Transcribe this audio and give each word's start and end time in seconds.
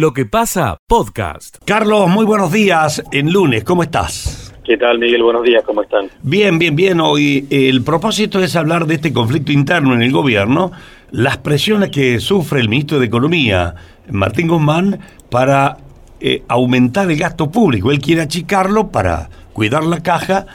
Lo 0.00 0.12
que 0.12 0.26
pasa, 0.26 0.78
podcast. 0.86 1.56
Carlos, 1.64 2.08
muy 2.08 2.24
buenos 2.24 2.52
días 2.52 3.02
en 3.10 3.32
lunes, 3.32 3.64
¿cómo 3.64 3.82
estás? 3.82 4.54
¿Qué 4.64 4.76
tal, 4.76 5.00
Miguel? 5.00 5.24
Buenos 5.24 5.42
días, 5.42 5.64
¿cómo 5.66 5.82
están? 5.82 6.08
Bien, 6.22 6.56
bien, 6.56 6.76
bien. 6.76 7.00
Hoy 7.00 7.48
el 7.50 7.82
propósito 7.82 8.38
es 8.38 8.54
hablar 8.54 8.86
de 8.86 8.94
este 8.94 9.12
conflicto 9.12 9.50
interno 9.50 9.94
en 9.94 10.02
el 10.02 10.12
gobierno, 10.12 10.70
las 11.10 11.38
presiones 11.38 11.90
que 11.90 12.20
sufre 12.20 12.60
el 12.60 12.68
ministro 12.68 13.00
de 13.00 13.06
Economía, 13.06 13.74
Martín 14.08 14.46
Guzmán, 14.46 15.00
para 15.32 15.78
eh, 16.20 16.44
aumentar 16.46 17.10
el 17.10 17.18
gasto 17.18 17.50
público. 17.50 17.90
Él 17.90 17.98
quiere 17.98 18.20
achicarlo 18.20 18.92
para 18.92 19.28
cuidar 19.52 19.82
la 19.82 20.00
caja 20.00 20.46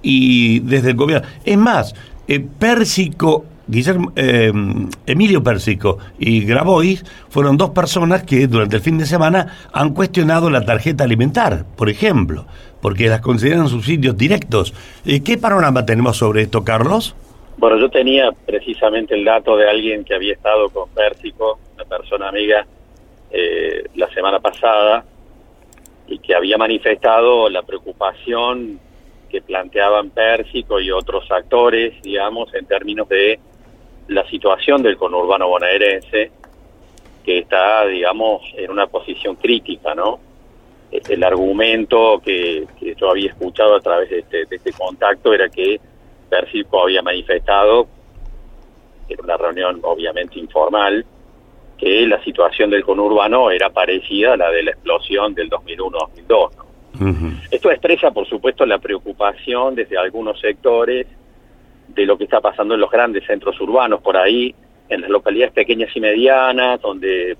y 0.00 0.60
desde 0.60 0.92
el 0.92 0.96
gobierno. 0.96 1.28
Es 1.44 1.58
más, 1.58 1.94
eh, 2.28 2.40
Pérsico, 2.40 3.44
Guillermo, 3.68 4.12
eh, 4.14 4.52
Emilio 5.06 5.42
Pérsico 5.42 5.98
y 6.18 6.44
Grabois 6.44 7.04
fueron 7.28 7.56
dos 7.56 7.70
personas 7.70 8.22
que 8.22 8.46
durante 8.46 8.76
el 8.76 8.82
fin 8.82 8.98
de 8.98 9.06
semana 9.06 9.68
han 9.72 9.92
cuestionado 9.92 10.50
la 10.50 10.64
tarjeta 10.64 11.04
alimentar, 11.04 11.64
por 11.76 11.90
ejemplo, 11.90 12.46
porque 12.80 13.08
las 13.08 13.20
consideran 13.20 13.68
subsidios 13.68 14.16
directos. 14.16 14.72
Eh, 15.04 15.22
¿Qué 15.22 15.36
panorama 15.36 15.84
tenemos 15.84 16.16
sobre 16.16 16.42
esto, 16.42 16.62
Carlos? 16.62 17.16
Bueno, 17.58 17.78
yo 17.78 17.88
tenía 17.88 18.30
precisamente 18.44 19.14
el 19.14 19.24
dato 19.24 19.56
de 19.56 19.68
alguien 19.68 20.04
que 20.04 20.14
había 20.14 20.34
estado 20.34 20.68
con 20.68 20.88
Pérsico, 20.90 21.58
una 21.74 21.84
persona 21.84 22.28
amiga, 22.28 22.66
eh, 23.30 23.84
la 23.96 24.08
semana 24.10 24.38
pasada 24.38 25.04
y 26.06 26.18
que 26.18 26.34
había 26.34 26.56
manifestado 26.56 27.48
la 27.48 27.62
preocupación 27.62 28.78
que 29.28 29.42
planteaban 29.42 30.10
Pérsico 30.10 30.80
y 30.80 30.90
otros 30.90 31.28
actores, 31.30 32.00
digamos, 32.02 32.54
en 32.54 32.66
términos 32.66 33.08
de 33.08 33.40
la 34.08 34.28
situación 34.28 34.82
del 34.82 34.96
conurbano 34.96 35.48
bonaerense, 35.48 36.30
que 37.24 37.38
está, 37.38 37.86
digamos, 37.86 38.42
en 38.56 38.70
una 38.70 38.86
posición 38.86 39.36
crítica, 39.36 39.94
¿no? 39.94 40.20
El 40.90 41.24
argumento 41.24 42.20
que, 42.24 42.66
que 42.78 42.94
yo 42.94 43.10
había 43.10 43.30
escuchado 43.30 43.74
a 43.74 43.80
través 43.80 44.08
de 44.08 44.20
este, 44.20 44.46
de 44.46 44.56
este 44.56 44.72
contacto 44.72 45.34
era 45.34 45.48
que 45.48 45.80
Pérsico 46.28 46.82
había 46.82 47.02
manifestado, 47.02 47.88
en 49.08 49.20
una 49.20 49.36
reunión 49.36 49.80
obviamente 49.82 50.38
informal, 50.38 51.04
que 51.78 52.06
la 52.06 52.22
situación 52.24 52.70
del 52.70 52.84
conurbano 52.84 53.50
era 53.50 53.70
parecida 53.70 54.34
a 54.34 54.36
la 54.36 54.50
de 54.50 54.62
la 54.62 54.70
explosión 54.70 55.34
del 55.34 55.50
2001-2002. 55.50 56.50
Esto 57.50 57.70
expresa, 57.70 58.10
por 58.10 58.26
supuesto, 58.26 58.64
la 58.64 58.78
preocupación 58.78 59.74
desde 59.74 59.98
algunos 59.98 60.40
sectores 60.40 61.06
de 61.96 62.06
lo 62.06 62.18
que 62.18 62.24
está 62.24 62.40
pasando 62.40 62.74
en 62.74 62.80
los 62.80 62.90
grandes 62.90 63.24
centros 63.26 63.58
urbanos, 63.60 64.02
por 64.02 64.16
ahí, 64.16 64.54
en 64.88 65.00
las 65.00 65.10
localidades 65.10 65.54
pequeñas 65.54 65.90
y 65.96 66.00
medianas, 66.00 66.80
donde 66.80 67.36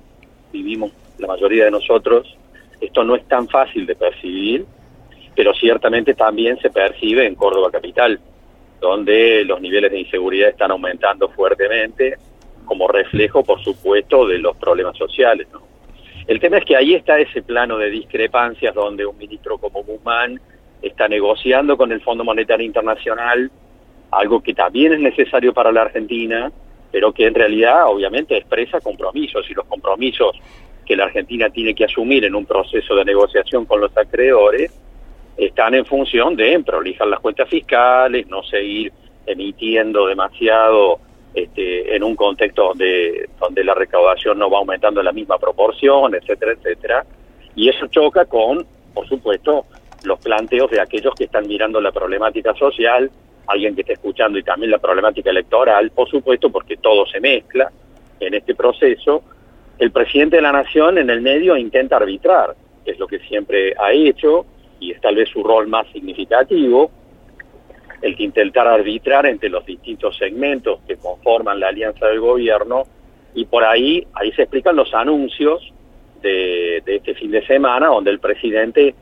vivimos 0.51 0.91
la 1.19 1.29
mayoría 1.29 1.67
de 1.67 1.71
nosotros. 1.71 2.37
Esto 2.81 3.05
no 3.05 3.15
es 3.15 3.29
tan 3.29 3.47
fácil 3.49 3.87
de 3.87 3.95
percibir, 3.95 4.65
pero 5.35 5.55
ciertamente 5.55 6.15
también 6.15 6.59
se 6.59 6.71
percibe 6.71 7.27
en 7.27 7.35
Córdoba 7.35 7.71
Capital, 7.71 8.19
donde 8.81 9.45
los 9.45 9.61
niveles 9.61 9.91
de 9.91 10.01
inseguridad 10.01 10.49
están 10.49 10.71
aumentando 10.71 11.29
fuertemente 11.29 12.17
como 12.65 12.89
reflejo, 12.89 13.45
por 13.45 13.63
supuesto, 13.63 14.27
de 14.27 14.39
los 14.39 14.57
problemas 14.57 14.97
sociales. 14.97 15.47
¿no? 15.53 15.63
El 16.27 16.41
tema 16.41 16.59
es 16.59 16.65
que 16.65 16.77
ahí 16.77 16.95
está 16.95 17.19
ese 17.19 17.43
plano 17.43 17.77
de 17.77 17.91
discrepancias 17.91 18.75
donde 18.75 19.05
un 19.05 19.17
ministro 19.19 19.59
como 19.59 19.85
Guzmán 19.85 20.41
está 20.83 21.09
negociando 21.09 21.77
con 21.77 21.93
el 21.93 22.01
Fondo 22.01 22.25
Monetario 22.25 22.67
Internacional 22.67 23.51
algo 24.11 24.41
que 24.41 24.55
también 24.55 24.93
es 24.93 25.01
necesario 25.01 25.53
para 25.53 25.73
la 25.73 25.83
Argentina, 25.83 26.51
pero 26.91 27.13
que 27.13 27.27
en 27.27 27.35
realidad 27.35 27.87
obviamente 27.87 28.37
expresa 28.37 28.81
compromisos 28.81 29.49
y 29.51 29.55
los 29.55 29.67
compromisos 29.67 30.37
que 30.85 30.97
la 30.97 31.05
Argentina 31.05 31.51
tiene 31.51 31.75
que 31.75 31.85
asumir 31.85 32.25
en 32.25 32.35
un 32.35 32.47
proceso 32.47 32.95
de 32.95 33.05
negociación 33.05 33.67
con 33.67 33.81
los 33.81 33.97
acreedores 33.97 34.73
están 35.37 35.75
en 35.75 35.85
función 35.85 36.35
de 36.35 36.59
prolijar 36.61 37.09
las 37.09 37.21
cuentas 37.21 37.49
fiscales, 37.49 38.27
no 38.29 38.43
seguir 38.43 38.93
emitiendo 39.27 40.07
demasiado 40.07 41.01
este, 41.35 41.95
en 41.95 42.03
un 42.03 42.17
contexto 42.17 42.69
donde, 42.69 43.29
donde 43.39 43.65
la 43.65 43.75
recaudación 43.75 44.39
no 44.39 44.49
va 44.49 44.59
aumentando 44.59 45.01
en 45.01 45.07
la 45.07 45.13
misma 45.13 45.39
proporción, 45.39 46.15
etcétera, 46.15 46.53
etcétera. 46.53 47.05
Y 47.55 47.69
eso 47.69 47.87
choca 47.89 48.25
con, 48.25 48.67
por 48.95 49.07
supuesto, 49.09 49.67
los 50.05 50.19
planteos 50.21 50.71
de 50.71 50.81
aquellos 50.81 51.15
que 51.15 51.25
están 51.25 51.47
mirando 51.47 51.81
la 51.81 51.93
problemática 51.93 52.55
social, 52.55 53.11
alguien 53.47 53.75
que 53.75 53.83
está 53.83 53.93
escuchando 53.93 54.39
y 54.39 54.43
también 54.43 54.71
la 54.71 54.79
problemática 54.79 55.31
electoral, 55.31 55.91
por 55.91 56.09
supuesto, 56.09 56.51
porque 56.51 56.77
todo 56.77 57.07
se 57.07 57.21
mezcla 57.21 57.71
en 58.21 58.35
este 58.35 58.55
proceso. 58.55 59.23
El 59.79 59.91
presidente 59.91 60.37
de 60.37 60.43
la 60.43 60.53
Nación 60.53 60.99
en 60.99 61.11
el 61.11 61.21
medio 61.21 61.57
intenta 61.57 61.97
arbitrar, 61.97 62.55
es 62.85 62.99
lo 62.99 63.07
que 63.07 63.19
siempre 63.21 63.75
ha 63.79 63.93
hecho 63.93 64.47
y 64.81 64.93
es 64.93 65.01
tal 65.01 65.17
vez 65.17 65.29
su 65.29 65.43
rol 65.43 65.67
más 65.67 65.87
significativo, 65.93 66.91
el 68.03 68.17
que 68.17 68.25
intentar 68.25 68.67
arbitrar 68.67 69.27
entre 69.27 69.49
los 69.49 69.65
distintos 69.65 70.17
segmentos 70.17 70.81
que 70.87 70.97
conforman 70.97 71.61
la 71.61 71.69
alianza 71.69 72.07
del 72.07 72.21
gobierno 72.21 72.85
y 73.35 73.45
por 73.47 73.65
ahí, 73.65 74.07
ahí 74.15 74.33
se 74.33 74.43
explican 74.43 74.77
los 74.77 74.93
anuncios 74.95 75.73
de, 76.23 76.83
este 76.87 77.15
fin 77.15 77.31
de 77.31 77.47
semana 77.47 77.89
donde 77.89 78.11
el 78.11 78.19
presidente 78.19 78.95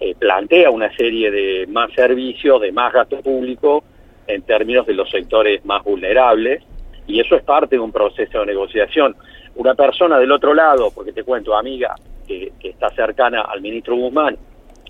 eh, 0.00 0.14
plantea 0.18 0.70
una 0.70 0.94
serie 0.96 1.30
de 1.30 1.66
más 1.68 1.92
servicios, 1.92 2.60
de 2.60 2.72
más 2.72 2.92
gasto 2.92 3.20
público 3.20 3.84
en 4.26 4.42
términos 4.42 4.86
de 4.86 4.94
los 4.94 5.10
sectores 5.10 5.64
más 5.64 5.84
vulnerables 5.84 6.62
y 7.06 7.20
eso 7.20 7.36
es 7.36 7.42
parte 7.42 7.76
de 7.76 7.80
un 7.80 7.92
proceso 7.92 8.40
de 8.40 8.46
negociación. 8.46 9.14
Una 9.56 9.74
persona 9.74 10.18
del 10.18 10.32
otro 10.32 10.54
lado, 10.54 10.90
porque 10.94 11.12
te 11.12 11.22
cuento, 11.22 11.56
amiga, 11.56 11.94
que, 12.26 12.52
que 12.58 12.70
está 12.70 12.88
cercana 12.90 13.42
al 13.42 13.60
ministro 13.60 13.96
Guzmán, 13.96 14.36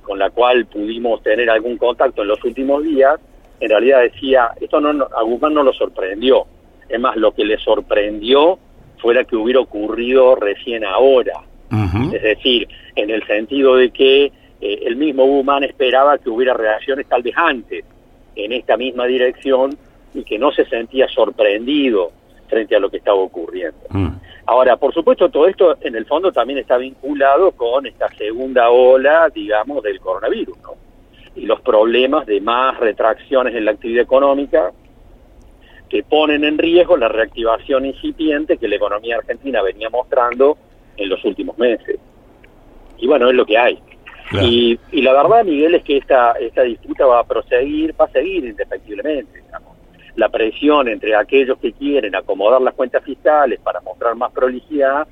con 0.02 0.18
la 0.18 0.30
cual 0.30 0.66
pudimos 0.66 1.22
tener 1.22 1.50
algún 1.50 1.76
contacto 1.76 2.22
en 2.22 2.28
los 2.28 2.42
últimos 2.44 2.82
días, 2.82 3.18
en 3.60 3.70
realidad 3.70 4.02
decía, 4.02 4.50
esto 4.60 4.80
no, 4.80 5.04
a 5.04 5.22
Guzmán 5.22 5.54
no 5.54 5.62
lo 5.62 5.72
sorprendió. 5.72 6.46
Es 6.88 7.00
más, 7.00 7.16
lo 7.16 7.32
que 7.32 7.44
le 7.44 7.58
sorprendió 7.58 8.58
fuera 8.98 9.24
que 9.24 9.36
hubiera 9.36 9.60
ocurrido 9.60 10.34
recién 10.36 10.84
ahora. 10.84 11.40
Es 12.12 12.22
decir, 12.22 12.68
en 12.94 13.10
el 13.10 13.26
sentido 13.26 13.74
de 13.74 13.90
que 13.90 14.30
eh, 14.64 14.86
el 14.86 14.96
mismo 14.96 15.26
Guzmán 15.26 15.62
esperaba 15.62 16.16
que 16.16 16.30
hubiera 16.30 16.54
reacciones 16.54 17.06
tal 17.06 17.22
vez 17.22 17.34
antes 17.36 17.84
en 18.34 18.52
esta 18.52 18.78
misma 18.78 19.04
dirección 19.04 19.76
y 20.14 20.24
que 20.24 20.38
no 20.38 20.50
se 20.52 20.64
sentía 20.64 21.06
sorprendido 21.08 22.12
frente 22.48 22.74
a 22.74 22.80
lo 22.80 22.88
que 22.88 22.96
estaba 22.96 23.18
ocurriendo. 23.18 23.78
Mm. 23.90 24.08
Ahora, 24.46 24.78
por 24.78 24.94
supuesto, 24.94 25.28
todo 25.28 25.46
esto 25.46 25.76
en 25.82 25.96
el 25.96 26.06
fondo 26.06 26.32
también 26.32 26.58
está 26.58 26.78
vinculado 26.78 27.52
con 27.52 27.86
esta 27.86 28.08
segunda 28.14 28.70
ola, 28.70 29.28
digamos, 29.28 29.82
del 29.82 30.00
coronavirus, 30.00 30.56
¿no? 30.62 30.70
y 31.36 31.42
los 31.42 31.60
problemas 31.60 32.24
de 32.24 32.40
más 32.40 32.78
retracciones 32.80 33.54
en 33.54 33.66
la 33.66 33.72
actividad 33.72 34.04
económica 34.04 34.72
que 35.90 36.02
ponen 36.04 36.42
en 36.42 36.56
riesgo 36.56 36.96
la 36.96 37.08
reactivación 37.08 37.84
incipiente 37.84 38.56
que 38.56 38.68
la 38.68 38.76
economía 38.76 39.16
argentina 39.16 39.60
venía 39.60 39.90
mostrando 39.90 40.56
en 40.96 41.10
los 41.10 41.22
últimos 41.22 41.58
meses. 41.58 41.98
Y 42.96 43.06
bueno, 43.06 43.28
es 43.28 43.34
lo 43.34 43.44
que 43.44 43.58
hay. 43.58 43.78
Y, 44.32 44.78
y, 44.90 45.02
la 45.02 45.12
verdad, 45.12 45.44
Miguel, 45.44 45.74
es 45.74 45.84
que 45.84 45.98
esta, 45.98 46.32
esta 46.32 46.62
disputa 46.62 47.06
va 47.06 47.20
a 47.20 47.24
proseguir, 47.24 47.94
va 47.98 48.06
a 48.06 48.10
seguir 48.10 48.44
indefectiblemente. 48.44 49.42
Digamos. 49.42 49.76
La 50.16 50.28
presión 50.28 50.88
entre 50.88 51.14
aquellos 51.14 51.58
que 51.58 51.72
quieren 51.72 52.14
acomodar 52.14 52.62
las 52.62 52.74
cuentas 52.74 53.04
fiscales 53.04 53.60
para 53.60 53.80
mostrar 53.80 54.14
más 54.14 54.32
prolijidad 54.32 55.06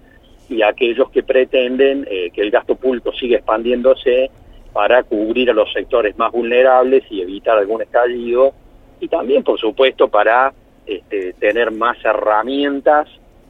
y 0.48 0.62
aquellos 0.62 1.10
que 1.10 1.22
pretenden 1.22 2.06
eh, 2.10 2.30
que 2.30 2.40
el 2.40 2.50
gasto 2.50 2.74
público 2.76 3.12
siga 3.12 3.36
expandiéndose 3.36 4.30
para 4.72 5.02
cubrir 5.02 5.50
a 5.50 5.54
los 5.54 5.72
sectores 5.72 6.16
más 6.16 6.32
vulnerables 6.32 7.04
y 7.10 7.20
evitar 7.20 7.58
algún 7.58 7.82
estallido 7.82 8.54
y 9.00 9.08
también, 9.08 9.42
por 9.42 9.58
supuesto, 9.58 10.08
para 10.08 10.52
este, 10.86 11.32
tener 11.34 11.72
más 11.72 11.96
herramientas 12.04 13.08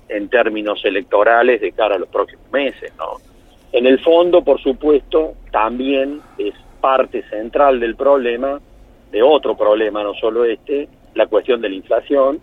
en 0.08 0.28
términos 0.28 0.80
electorales 0.84 1.60
de 1.60 1.72
cara 1.72 1.96
a 1.96 1.98
los 1.98 2.08
próximos 2.08 2.50
meses. 2.50 2.90
¿no? 2.96 3.31
En 3.72 3.86
el 3.86 3.98
fondo, 4.00 4.44
por 4.44 4.60
supuesto, 4.60 5.32
también 5.50 6.20
es 6.36 6.54
parte 6.80 7.22
central 7.30 7.80
del 7.80 7.96
problema, 7.96 8.60
de 9.10 9.22
otro 9.22 9.56
problema, 9.56 10.02
no 10.02 10.14
solo 10.14 10.44
este, 10.44 10.88
la 11.14 11.26
cuestión 11.26 11.60
de 11.62 11.70
la 11.70 11.74
inflación, 11.76 12.40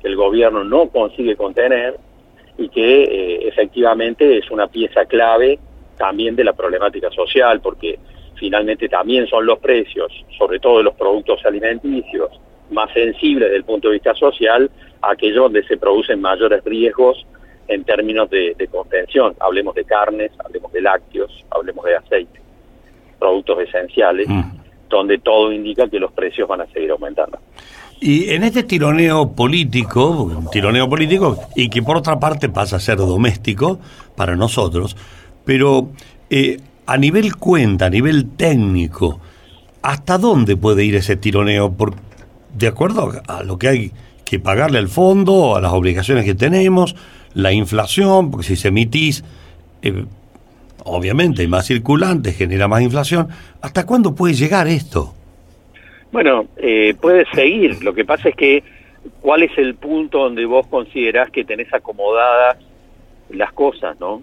que 0.00 0.08
el 0.08 0.16
gobierno 0.16 0.64
no 0.64 0.88
consigue 0.88 1.36
contener 1.36 1.96
y 2.56 2.68
que 2.70 3.02
eh, 3.04 3.48
efectivamente 3.48 4.38
es 4.38 4.50
una 4.50 4.68
pieza 4.68 5.04
clave 5.04 5.58
también 5.98 6.34
de 6.34 6.44
la 6.44 6.54
problemática 6.54 7.10
social, 7.10 7.60
porque 7.60 7.98
finalmente 8.36 8.88
también 8.88 9.26
son 9.26 9.44
los 9.44 9.58
precios, 9.58 10.10
sobre 10.38 10.58
todo 10.60 10.78
de 10.78 10.84
los 10.84 10.94
productos 10.94 11.44
alimenticios, 11.44 12.30
más 12.70 12.90
sensibles 12.92 13.48
desde 13.48 13.58
el 13.58 13.64
punto 13.64 13.88
de 13.88 13.94
vista 13.94 14.14
social, 14.14 14.70
aquellos 15.02 15.44
donde 15.44 15.62
se 15.64 15.76
producen 15.76 16.22
mayores 16.22 16.64
riesgos 16.64 17.26
en 17.70 17.84
términos 17.84 18.28
de, 18.28 18.68
contención. 18.70 19.34
Hablemos 19.38 19.74
de 19.74 19.84
carnes, 19.84 20.32
hablemos 20.44 20.72
de 20.72 20.82
lácteos, 20.82 21.44
hablemos 21.50 21.84
de 21.84 21.96
aceite, 21.96 22.40
productos 23.18 23.60
esenciales, 23.60 24.28
mm. 24.28 24.42
donde 24.88 25.18
todo 25.18 25.52
indica 25.52 25.88
que 25.88 26.00
los 26.00 26.12
precios 26.12 26.48
van 26.48 26.62
a 26.62 26.66
seguir 26.66 26.90
aumentando. 26.90 27.38
Y 28.00 28.30
en 28.30 28.42
este 28.42 28.64
tironeo 28.64 29.32
político, 29.32 30.48
tironeo 30.50 30.88
político, 30.88 31.38
y 31.54 31.68
que 31.68 31.82
por 31.82 31.96
otra 31.96 32.18
parte 32.18 32.48
pasa 32.48 32.76
a 32.76 32.80
ser 32.80 32.96
doméstico 32.96 33.78
para 34.16 34.34
nosotros, 34.34 34.96
pero 35.44 35.90
eh, 36.28 36.58
a 36.86 36.96
nivel 36.96 37.36
cuenta, 37.36 37.86
a 37.86 37.90
nivel 37.90 38.30
técnico, 38.30 39.20
¿hasta 39.82 40.18
dónde 40.18 40.56
puede 40.56 40.84
ir 40.84 40.96
ese 40.96 41.16
tironeo? 41.16 41.72
Por, 41.72 41.94
de 42.52 42.66
acuerdo 42.66 43.12
a 43.28 43.42
lo 43.44 43.58
que 43.58 43.68
hay 43.68 43.92
que 44.24 44.40
pagarle 44.40 44.78
al 44.78 44.88
fondo, 44.88 45.54
a 45.54 45.60
las 45.60 45.72
obligaciones 45.72 46.24
que 46.24 46.34
tenemos, 46.34 46.96
la 47.34 47.52
inflación, 47.52 48.30
porque 48.30 48.46
si 48.46 48.56
se 48.56 48.68
emitís, 48.68 49.24
eh, 49.82 50.04
obviamente 50.84 51.42
hay 51.42 51.48
más 51.48 51.66
circulantes, 51.66 52.36
genera 52.36 52.68
más 52.68 52.82
inflación. 52.82 53.28
¿Hasta 53.60 53.86
cuándo 53.86 54.14
puede 54.14 54.34
llegar 54.34 54.66
esto? 54.68 55.14
Bueno, 56.12 56.46
eh, 56.56 56.94
puede 57.00 57.24
seguir. 57.34 57.82
Lo 57.82 57.94
que 57.94 58.04
pasa 58.04 58.30
es 58.30 58.36
que, 58.36 58.62
¿cuál 59.20 59.42
es 59.42 59.56
el 59.58 59.74
punto 59.74 60.18
donde 60.18 60.44
vos 60.44 60.66
considerás 60.66 61.30
que 61.30 61.44
tenés 61.44 61.72
acomodadas 61.72 62.58
las 63.30 63.52
cosas, 63.52 63.98
no? 64.00 64.22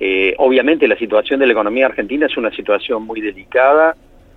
Eh, 0.00 0.34
obviamente 0.38 0.86
la 0.86 0.96
situación 0.96 1.40
de 1.40 1.46
la 1.46 1.52
economía 1.52 1.86
argentina 1.86 2.26
es 2.26 2.36
una 2.36 2.52
situación 2.52 3.02
muy 3.02 3.20
delicada 3.20 3.96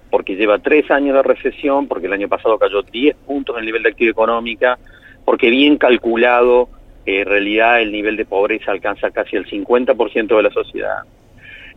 porque 0.09 0.35
lleva 0.35 0.57
tres 0.59 0.89
años 0.91 1.15
de 1.15 1.23
recesión, 1.23 1.88
porque 1.88 2.07
el 2.07 2.13
año 2.13 2.27
pasado 2.27 2.57
cayó 2.57 2.81
10 2.81 3.15
puntos 3.15 3.56
en 3.56 3.62
el 3.62 3.65
nivel 3.65 3.83
de 3.83 3.89
actividad 3.89 4.12
económica, 4.12 4.77
porque 5.23 5.50
bien 5.50 5.77
calculado, 5.77 6.68
en 7.06 7.25
realidad 7.25 7.81
el 7.81 7.92
nivel 7.92 8.18
de 8.18 8.25
pobreza 8.25 8.71
alcanza 8.71 9.12
casi 9.12 9.36
el 9.36 9.45
50% 9.45 10.36
de 10.36 10.44
la 10.44 10.51
sociedad. 10.51 11.00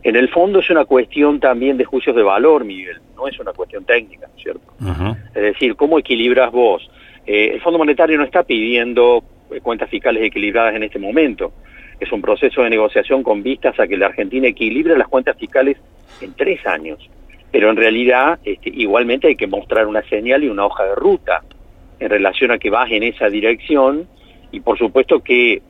En 0.03 0.15
el 0.15 0.29
fondo 0.29 0.59
es 0.59 0.69
una 0.69 0.85
cuestión 0.85 1.39
también 1.39 1.77
de 1.77 1.85
juicios 1.85 2.15
de 2.15 2.21
valor, 2.21 2.63
Miguel, 2.63 2.97
no 3.15 3.27
es 3.27 3.39
una 3.39 3.53
cuestión 3.53 3.85
técnica, 3.85 4.27
¿cierto? 4.37 4.61
Es 5.33 5.41
decir, 5.41 5.75
¿cómo 5.75 5.97
equilibras 5.97 6.51
vos? 6.51 6.87
Eh, 7.25 7.51
el 7.55 7.61
Fondo 7.61 7.79
Monetario 7.79 8.17
no 8.17 8.23
está 8.23 8.43
pidiendo 8.43 9.23
eh, 9.51 9.61
cuentas 9.61 9.89
fiscales 9.89 10.23
equilibradas 10.23 10.75
en 10.75 10.83
este 10.83 10.99
momento. 10.99 11.53
Es 11.99 12.11
un 12.11 12.21
proceso 12.21 12.61
de 12.61 12.69
negociación 12.69 13.23
con 13.23 13.41
vistas 13.41 13.79
a 13.79 13.87
que 13.87 13.97
la 13.97 14.07
Argentina 14.07 14.47
equilibre 14.47 14.97
las 14.97 15.07
cuentas 15.07 15.37
fiscales 15.37 15.77
en 16.21 16.33
tres 16.33 16.65
años. 16.67 17.09
Pero 17.51 17.71
en 17.71 17.77
realidad, 17.77 18.37
este, 18.43 18.69
igualmente 18.69 19.27
hay 19.27 19.35
que 19.35 19.47
mostrar 19.47 19.87
una 19.87 20.03
señal 20.03 20.43
y 20.43 20.49
una 20.49 20.65
hoja 20.65 20.83
de 20.83 20.95
ruta 20.95 21.41
en 21.99 22.09
relación 22.09 22.51
a 22.51 22.59
que 22.59 22.69
vas 22.69 22.91
en 22.91 23.03
esa 23.03 23.29
dirección 23.29 24.07
y 24.55 24.61
por 24.61 24.77
supuesto 24.77 25.19
que 25.19 25.61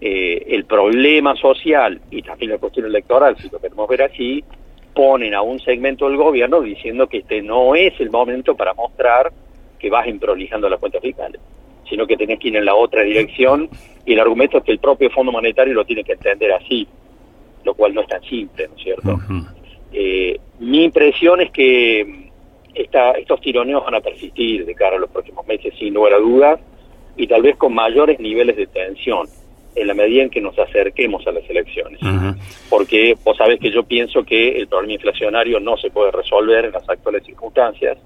eh, 0.00 0.44
el 0.48 0.66
problema 0.66 1.34
social 1.36 1.98
y 2.10 2.20
también 2.20 2.50
la 2.50 2.58
cuestión 2.58 2.84
electoral, 2.84 3.38
si 3.38 3.48
lo 3.48 3.58
queremos 3.58 3.88
ver 3.88 4.02
así, 4.02 4.44
ponen 4.94 5.34
a 5.34 5.40
un 5.40 5.58
segmento 5.60 6.06
del 6.06 6.18
gobierno 6.18 6.60
diciendo 6.60 7.06
que 7.06 7.18
este 7.18 7.40
no 7.40 7.74
es 7.74 7.98
el 8.00 8.10
momento 8.10 8.54
para 8.54 8.74
mostrar 8.74 9.32
que 9.78 9.88
vas 9.88 10.06
improlijando 10.06 10.68
las 10.68 10.78
cuentas 10.78 11.00
fiscales, 11.00 11.40
sino 11.88 12.06
que 12.06 12.18
tenés 12.18 12.38
que 12.38 12.48
ir 12.48 12.56
en 12.56 12.66
la 12.66 12.74
otra 12.74 13.02
dirección 13.02 13.70
y 14.04 14.12
el 14.12 14.20
argumento 14.20 14.58
es 14.58 14.64
que 14.64 14.72
el 14.72 14.78
propio 14.78 15.08
Fondo 15.08 15.32
Monetario 15.32 15.72
lo 15.72 15.86
tiene 15.86 16.04
que 16.04 16.12
entender 16.12 16.52
así, 16.52 16.86
lo 17.64 17.72
cual 17.72 17.94
no 17.94 18.02
es 18.02 18.08
tan 18.08 18.22
simple, 18.24 18.68
¿no 18.68 18.76
es 18.76 18.82
cierto? 18.82 19.18
eh, 19.90 20.38
mi 20.58 20.84
impresión 20.84 21.40
es 21.40 21.50
que 21.50 22.30
estos 22.74 23.40
tironeos 23.40 23.82
van 23.84 23.94
a 23.94 24.00
persistir 24.00 24.66
de 24.66 24.74
cara 24.74 24.96
a 24.96 24.98
los 24.98 25.08
próximos 25.08 25.46
meses, 25.46 25.72
sin 25.78 25.94
lugar 25.94 26.12
a 26.12 26.18
dudas, 26.18 26.60
y 27.16 27.26
tal 27.26 27.42
vez 27.42 27.56
con 27.56 27.74
mayores 27.74 28.18
niveles 28.18 28.56
de 28.56 28.66
tensión 28.66 29.26
en 29.74 29.86
la 29.86 29.94
medida 29.94 30.22
en 30.22 30.30
que 30.30 30.40
nos 30.40 30.58
acerquemos 30.58 31.26
a 31.26 31.32
las 31.32 31.48
elecciones. 31.48 32.00
Porque 32.70 33.16
vos 33.24 33.36
sabés 33.36 33.58
que 33.58 33.70
yo 33.70 33.82
pienso 33.82 34.24
que 34.24 34.56
el 34.58 34.68
problema 34.68 34.94
inflacionario 34.94 35.58
no 35.60 35.76
se 35.76 35.90
puede 35.90 36.12
resolver 36.12 36.66
en 36.66 36.72
las 36.72 36.88
actuales 36.88 37.24
circunstancias 37.24 37.98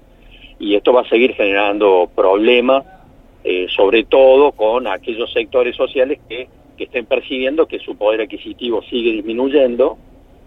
y 0.59 0.75
esto 0.75 0.91
va 0.93 1.01
a 1.01 1.09
seguir 1.09 1.33
generando 1.33 2.09
problemas, 2.15 2.85
eh, 3.43 3.67
sobre 3.75 4.03
todo 4.03 4.51
con 4.51 4.87
aquellos 4.87 5.31
sectores 5.31 5.75
sociales 5.75 6.19
que, 6.27 6.47
que 6.77 6.85
estén 6.85 7.05
percibiendo 7.05 7.67
que 7.67 7.79
su 7.79 7.95
poder 7.95 8.21
adquisitivo 8.21 8.81
sigue 8.83 9.11
disminuyendo 9.11 9.97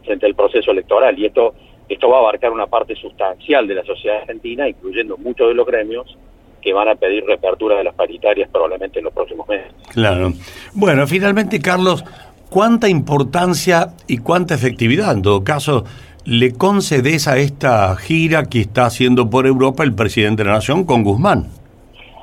frente 0.05 0.27
al 0.27 0.35
proceso 0.35 0.73
electoral 0.73 1.19
y 1.19 1.27
esto 1.27 1.55
esto 1.89 2.09
va 2.09 2.17
a 2.17 2.21
abarcar 2.21 2.53
una 2.53 2.67
parte 2.67 2.95
sustancial 2.97 3.67
de 3.67 3.75
la 3.75 3.85
sociedad 3.85 4.23
argentina, 4.23 4.69
incluyendo 4.69 5.19
muchos 5.19 5.49
de 5.49 5.55
los 5.55 5.67
gremios, 5.67 6.17
que 6.63 6.73
van 6.73 6.89
a 6.89 6.95
pedir 6.95 7.25
reapertura 7.25 7.77
de 7.77 7.85
las 7.85 7.95
paritarias 7.95 8.49
probablemente 8.51 9.01
en 9.01 9.05
los 9.05 9.13
próximos 9.13 9.47
meses. 9.49 9.73
Claro. 9.93 10.33
Bueno, 10.73 11.07
finalmente, 11.07 11.61
Carlos, 11.61 12.05
¿cuánta 12.49 12.89
importancia 12.89 13.89
y 14.07 14.19
cuánta 14.19 14.55
efectividad, 14.55 15.13
en 15.13 15.23
todo 15.23 15.45
caso, 15.45 15.85
le 16.25 16.53
concedes 16.55 17.27
a 17.29 17.37
esta 17.37 17.95
gira 17.97 18.45
que 18.45 18.61
está 18.61 18.87
haciendo 18.87 19.29
por 19.29 19.47
Europa 19.47 19.83
el 19.83 19.95
presidente 19.95 20.43
de 20.43 20.49
la 20.49 20.55
Nación 20.55 20.85
con 20.85 21.03
Guzmán? 21.03 21.49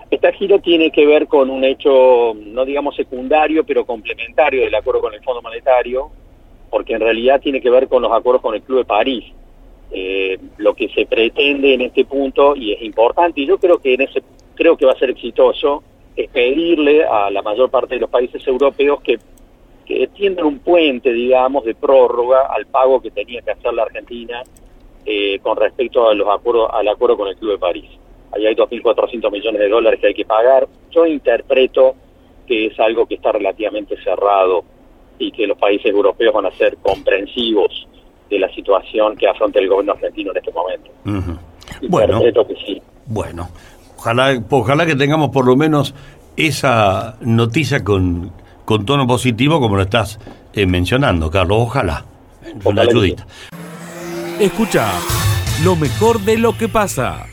Esta 0.09 0.31
gira 0.31 0.57
tiene 0.57 0.89
que 0.89 1.05
ver 1.05 1.27
con 1.27 1.49
un 1.51 1.63
hecho, 1.63 2.33
no 2.33 2.65
digamos 2.65 2.95
secundario, 2.95 3.63
pero 3.63 3.85
complementario 3.85 4.61
del 4.61 4.73
acuerdo 4.73 5.01
con 5.01 5.13
el 5.13 5.21
Fondo 5.21 5.41
Monetario, 5.41 6.09
porque 6.71 6.93
en 6.93 7.01
realidad 7.01 7.39
tiene 7.41 7.61
que 7.61 7.69
ver 7.69 7.87
con 7.87 8.01
los 8.01 8.11
acuerdos 8.11 8.41
con 8.41 8.55
el 8.55 8.61
Club 8.63 8.79
de 8.79 8.85
París. 8.85 9.25
Eh, 9.91 10.37
lo 10.57 10.75
que 10.75 10.87
se 10.89 11.07
pretende 11.07 11.73
en 11.73 11.81
este 11.81 12.05
punto 12.05 12.55
y 12.55 12.73
es 12.73 12.81
importante 12.83 13.41
y 13.41 13.47
yo 13.47 13.57
creo 13.57 13.79
que 13.79 13.95
en 13.95 14.01
ese 14.01 14.21
creo 14.53 14.77
que 14.77 14.85
va 14.85 14.91
a 14.91 14.99
ser 14.99 15.09
exitoso 15.09 15.81
es 16.15 16.29
pedirle 16.29 17.03
a 17.03 17.31
la 17.31 17.41
mayor 17.41 17.71
parte 17.71 17.95
de 17.95 18.01
los 18.01 18.09
países 18.11 18.45
europeos 18.45 19.01
que, 19.01 19.17
que 19.87 20.05
tiendan 20.09 20.45
un 20.45 20.59
puente 20.59 21.11
digamos 21.11 21.65
de 21.65 21.73
prórroga 21.73 22.53
al 22.53 22.67
pago 22.67 23.01
que 23.01 23.09
tenía 23.09 23.41
que 23.41 23.49
hacer 23.49 23.73
la 23.73 23.81
Argentina 23.81 24.43
eh, 25.07 25.39
con 25.39 25.57
respecto 25.57 26.07
a 26.07 26.13
los 26.13 26.27
acuerdos 26.29 26.69
al 26.71 26.87
acuerdo 26.87 27.17
con 27.17 27.27
el 27.29 27.35
Club 27.35 27.53
de 27.53 27.57
París. 27.57 27.89
Ahí 28.31 28.45
hay 28.45 28.53
2.400 28.53 29.31
millones 29.31 29.59
de 29.59 29.69
dólares 29.69 29.99
que 29.99 30.07
hay 30.07 30.13
que 30.13 30.25
pagar. 30.25 30.67
Yo 30.91 31.07
interpreto 31.07 31.95
que 32.45 32.67
es 32.67 32.79
algo 32.79 33.07
que 33.07 33.15
está 33.15 33.31
relativamente 33.31 33.97
cerrado 34.03 34.63
y 35.17 35.31
que 35.31 35.47
los 35.47 35.57
países 35.57 35.87
europeos 35.87 36.31
van 36.31 36.45
a 36.45 36.51
ser 36.51 36.77
comprensivos 36.77 37.88
de 38.29 38.39
la 38.39 38.53
situación 38.53 39.15
que 39.15 39.27
afronta 39.27 39.59
el 39.59 39.67
gobierno 39.67 39.93
argentino 39.93 40.31
en 40.31 40.37
este 40.37 40.51
momento. 40.51 40.91
Bueno, 41.87 42.19
que 42.19 42.55
sí. 42.65 42.81
bueno, 43.05 43.49
ojalá, 43.97 44.41
ojalá 44.49 44.85
que 44.85 44.95
tengamos 44.95 45.29
por 45.29 45.45
lo 45.45 45.55
menos 45.55 45.93
esa 46.35 47.17
noticia 47.21 47.83
con, 47.83 48.31
con 48.65 48.85
tono 48.85 49.07
positivo 49.07 49.59
como 49.59 49.75
lo 49.75 49.83
estás 49.83 50.19
eh, 50.53 50.65
mencionando, 50.65 51.29
Carlos. 51.29 51.57
Ojalá. 51.61 52.05
Una 52.63 52.83
ayudita. 52.83 53.27
Escucha 54.39 54.89
lo 55.63 55.75
mejor 55.75 56.21
de 56.21 56.37
lo 56.37 56.57
que 56.57 56.69
pasa. 56.69 57.25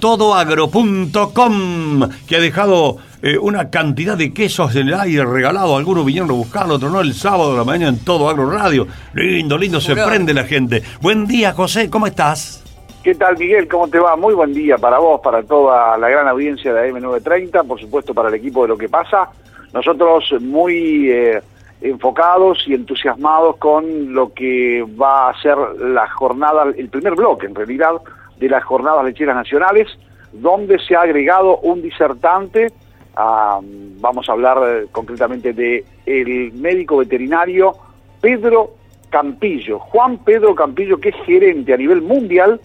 Todoagro.com, 0.00 2.08
que 2.26 2.36
ha 2.36 2.40
dejado 2.40 2.98
eh, 3.20 3.36
una 3.36 3.68
cantidad 3.68 4.16
de 4.16 4.32
quesos 4.32 4.76
en 4.76 4.88
el 4.88 4.94
aire 4.94 5.24
regalado. 5.24 5.76
Algunos 5.76 6.04
vinieron 6.04 6.30
a 6.30 6.34
buscarlo, 6.34 6.74
otros 6.74 6.92
no, 6.92 7.00
el 7.00 7.14
sábado 7.14 7.52
de 7.52 7.58
la 7.58 7.64
mañana 7.64 7.88
en 7.88 8.04
Todo 8.04 8.28
Agro 8.28 8.48
Radio. 8.50 8.86
Lindo, 9.14 9.58
lindo, 9.58 9.80
se 9.80 9.94
prende 9.94 10.32
la 10.32 10.44
gente. 10.44 10.82
Buen 11.00 11.26
día, 11.26 11.52
José, 11.52 11.90
¿cómo 11.90 12.06
estás? 12.06 12.64
¿Qué 13.02 13.14
tal, 13.14 13.36
Miguel? 13.36 13.66
¿Cómo 13.68 13.88
te 13.88 13.98
va? 13.98 14.16
Muy 14.16 14.34
buen 14.34 14.52
día 14.52 14.76
para 14.76 14.98
vos, 14.98 15.20
para 15.20 15.42
toda 15.42 15.96
la 15.98 16.08
gran 16.08 16.28
audiencia 16.28 16.72
de 16.72 16.92
AM930, 16.92 17.66
por 17.66 17.80
supuesto 17.80 18.14
para 18.14 18.28
el 18.28 18.34
equipo 18.34 18.62
de 18.62 18.68
Lo 18.68 18.78
que 18.78 18.88
pasa. 18.88 19.30
Nosotros 19.72 20.32
muy 20.40 21.10
eh, 21.10 21.40
enfocados 21.80 22.64
y 22.66 22.74
entusiasmados 22.74 23.56
con 23.56 24.12
lo 24.12 24.32
que 24.32 24.84
va 25.00 25.30
a 25.30 25.40
ser 25.40 25.56
la 25.80 26.08
jornada, 26.08 26.64
el 26.76 26.88
primer 26.88 27.14
bloque 27.14 27.46
en 27.46 27.54
realidad, 27.54 27.92
de 28.38 28.48
las 28.48 28.62
jornadas 28.64 29.04
lecheras 29.04 29.36
nacionales, 29.36 29.88
donde 30.32 30.78
se 30.78 30.94
ha 30.94 31.02
agregado 31.02 31.58
un 31.58 31.82
disertante 31.82 32.72
vamos 33.16 34.28
a 34.28 34.32
hablar 34.32 34.58
eh, 34.64 34.86
concretamente 34.92 35.52
de 35.52 35.84
el 36.06 36.52
médico 36.52 36.98
veterinario 36.98 37.74
Pedro 38.20 38.74
Campillo, 39.10 39.78
Juan 39.78 40.18
Pedro 40.18 40.54
Campillo, 40.54 40.98
que 40.98 41.10
es 41.10 41.16
gerente 41.24 41.72
a 41.72 41.76
nivel 41.76 42.02
mundial 42.02 42.60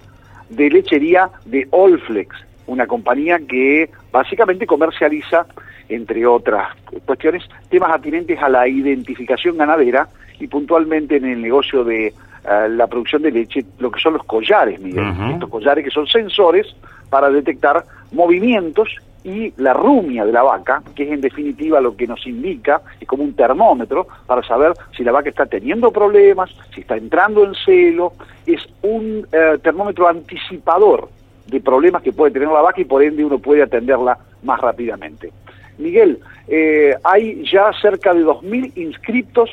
de 0.50 0.70
lechería 0.70 1.30
de 1.46 1.68
Olflex, 1.72 2.36
una 2.68 2.88
compañía 2.88 3.40
que 3.40 3.90
básicamente 4.12 4.68
comercializa, 4.68 5.46
entre 5.90 6.26
otras 6.26 6.76
cuestiones, 7.06 7.44
temas 7.70 7.92
atinentes 7.92 8.40
a 8.42 8.50
la 8.50 8.68
identificación 8.68 9.58
ganadera 9.58 10.08
y 10.40 10.48
puntualmente 10.48 11.18
en 11.18 11.26
el 11.26 11.42
negocio 11.42 11.84
de 11.84 12.08
eh, 12.08 12.70
la 12.70 12.88
producción 12.88 13.22
de 13.22 13.32
leche, 13.32 13.66
lo 13.80 13.90
que 13.92 14.00
son 14.00 14.14
los 14.14 14.24
collares, 14.26 14.80
Miguel. 14.80 15.06
Estos 15.32 15.50
collares 15.50 15.84
que 15.84 15.92
son 15.92 16.08
sensores 16.08 16.76
para 17.10 17.30
detectar 17.30 17.86
movimientos 18.12 18.90
y 19.24 19.54
la 19.58 19.74
rumia 19.74 20.26
de 20.26 20.32
la 20.32 20.44
vaca, 20.44 20.82
que 20.96 21.04
es 21.04 21.12
en 21.12 21.22
definitiva 21.22 21.80
lo 21.80 21.96
que 21.96 22.08
nos 22.08 22.26
indica, 22.28 22.82
es 23.00 23.08
como 23.08 23.24
un 23.24 23.34
termómetro 23.34 24.08
para 24.26 24.44
saber 24.44 24.74
si 24.96 25.04
la 25.04 25.12
vaca 25.12 25.30
está 25.30 25.46
teniendo 25.46 25.92
problemas, 25.92 26.50
si 26.74 26.82
está 26.82 26.98
entrando 26.98 27.44
en 27.44 27.54
celo, 27.56 28.14
es 28.46 28.62
un 28.82 29.26
eh, 29.32 29.58
termómetro 29.62 30.08
anticipador 30.08 31.10
de 31.48 31.62
problemas 31.62 32.02
que 32.02 32.12
puede 32.12 32.32
tener 32.32 32.50
la 32.50 32.62
vaca 32.62 32.82
y 32.82 32.86
por 32.86 33.04
ende 33.04 33.24
uno 33.24 33.40
puede 33.40 33.64
atenderla 33.64 34.18
más 34.44 34.60
rápidamente. 34.60 35.32
Miguel, 35.78 36.20
eh, 36.48 36.96
hay 37.04 37.44
ya 37.52 37.72
cerca 37.82 38.14
de 38.14 38.24
2.000 38.24 38.74
inscriptos 38.76 39.50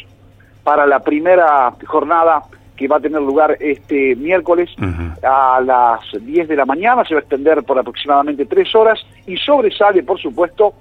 para 0.65 0.87
la 0.87 1.00
primera 1.00 1.73
jornada 1.87 2.43
que 2.81 2.89
va 2.89 2.97
a 2.97 3.01
tener 3.01 3.21
lugar 3.21 3.59
este 3.61 4.17
miércoles 4.17 4.71
a 5.23 5.61
las 5.63 6.01
10 6.19 6.49
de 6.49 6.57
la 6.57 6.65
mañana, 6.65 7.05
se 7.05 7.13
va 7.13 7.21
a 7.21 7.21
extender 7.21 7.63
por 7.63 7.79
aproximadamente 7.79 8.47
tres 8.47 8.75
horas 8.75 8.99
y 9.27 9.37
sobresale, 9.37 10.03
por 10.03 10.19
supuesto, 10.19 10.73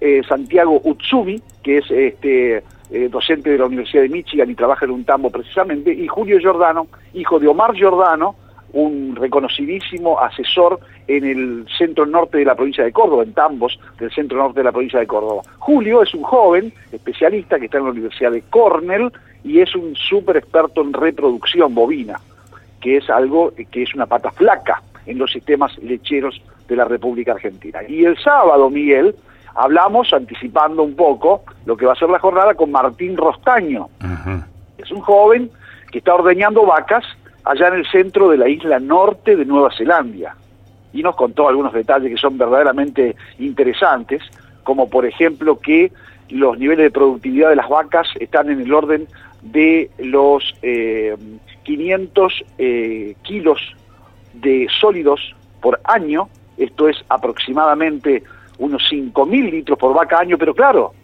eh, 0.00 0.22
Santiago 0.26 0.80
Utsumi, 0.82 1.38
que 1.62 1.76
es 1.76 1.90
este 1.90 2.64
eh, 2.90 3.08
docente 3.10 3.50
de 3.50 3.58
la 3.58 3.66
Universidad 3.66 4.04
de 4.04 4.08
Michigan 4.08 4.48
y 4.48 4.54
trabaja 4.54 4.86
en 4.86 4.92
un 4.92 5.04
tambo 5.04 5.28
precisamente, 5.28 5.92
y 5.92 6.08
Julio 6.08 6.38
Giordano, 6.38 6.86
hijo 7.12 7.38
de 7.38 7.48
Omar 7.48 7.74
Giordano, 7.74 8.34
un 8.76 9.16
reconocidísimo 9.16 10.20
asesor 10.20 10.78
en 11.08 11.24
el 11.24 11.66
centro 11.78 12.04
norte 12.04 12.38
de 12.38 12.44
la 12.44 12.54
provincia 12.54 12.84
de 12.84 12.92
Córdoba, 12.92 13.22
en 13.22 13.32
Tambos, 13.32 13.78
del 13.98 14.10
centro 14.12 14.38
norte 14.38 14.60
de 14.60 14.64
la 14.64 14.72
provincia 14.72 15.00
de 15.00 15.06
Córdoba. 15.06 15.42
Julio 15.58 16.02
es 16.02 16.12
un 16.14 16.22
joven 16.22 16.72
especialista 16.92 17.58
que 17.58 17.66
está 17.66 17.78
en 17.78 17.84
la 17.84 17.90
Universidad 17.90 18.32
de 18.32 18.42
Cornell 18.42 19.10
y 19.42 19.60
es 19.60 19.74
un 19.74 19.94
súper 19.96 20.36
experto 20.36 20.82
en 20.82 20.92
reproducción 20.92 21.74
bovina, 21.74 22.20
que 22.80 22.98
es 22.98 23.08
algo 23.08 23.52
que 23.70 23.82
es 23.82 23.94
una 23.94 24.06
pata 24.06 24.30
flaca 24.30 24.82
en 25.06 25.18
los 25.18 25.32
sistemas 25.32 25.76
lecheros 25.78 26.42
de 26.68 26.76
la 26.76 26.84
República 26.84 27.32
Argentina. 27.32 27.80
Y 27.88 28.04
el 28.04 28.18
sábado, 28.18 28.68
Miguel, 28.68 29.14
hablamos, 29.54 30.12
anticipando 30.12 30.82
un 30.82 30.94
poco 30.94 31.44
lo 31.64 31.76
que 31.76 31.86
va 31.86 31.92
a 31.92 31.96
ser 31.96 32.10
la 32.10 32.18
jornada, 32.18 32.54
con 32.54 32.70
Martín 32.70 33.16
Rostaño. 33.16 33.88
Es 34.76 34.90
un 34.90 35.00
joven 35.00 35.50
que 35.90 35.98
está 35.98 36.14
ordeñando 36.14 36.66
vacas 36.66 37.04
allá 37.46 37.68
en 37.68 37.74
el 37.74 37.86
centro 37.86 38.28
de 38.28 38.36
la 38.36 38.48
isla 38.48 38.80
norte 38.80 39.36
de 39.36 39.44
Nueva 39.44 39.70
Zelanda. 39.76 40.36
Y 40.92 41.02
nos 41.02 41.14
contó 41.14 41.48
algunos 41.48 41.72
detalles 41.72 42.10
que 42.10 42.16
son 42.16 42.36
verdaderamente 42.36 43.14
interesantes, 43.38 44.22
como 44.64 44.90
por 44.90 45.06
ejemplo 45.06 45.60
que 45.60 45.92
los 46.28 46.58
niveles 46.58 46.84
de 46.84 46.90
productividad 46.90 47.50
de 47.50 47.56
las 47.56 47.68
vacas 47.68 48.08
están 48.18 48.50
en 48.50 48.60
el 48.60 48.74
orden 48.74 49.06
de 49.42 49.90
los 49.98 50.54
500 51.62 52.32
eh, 52.32 52.44
eh, 52.58 53.14
kilos 53.22 53.60
de 54.34 54.66
sólidos 54.80 55.36
por 55.60 55.80
año, 55.84 56.28
esto 56.58 56.88
es 56.88 56.96
aproximadamente 57.08 58.24
unos 58.58 58.82
5.000 58.90 59.50
litros 59.50 59.78
por 59.78 59.94
vaca 59.94 60.18
año, 60.18 60.36
pero 60.36 60.52
claro, 60.52 60.94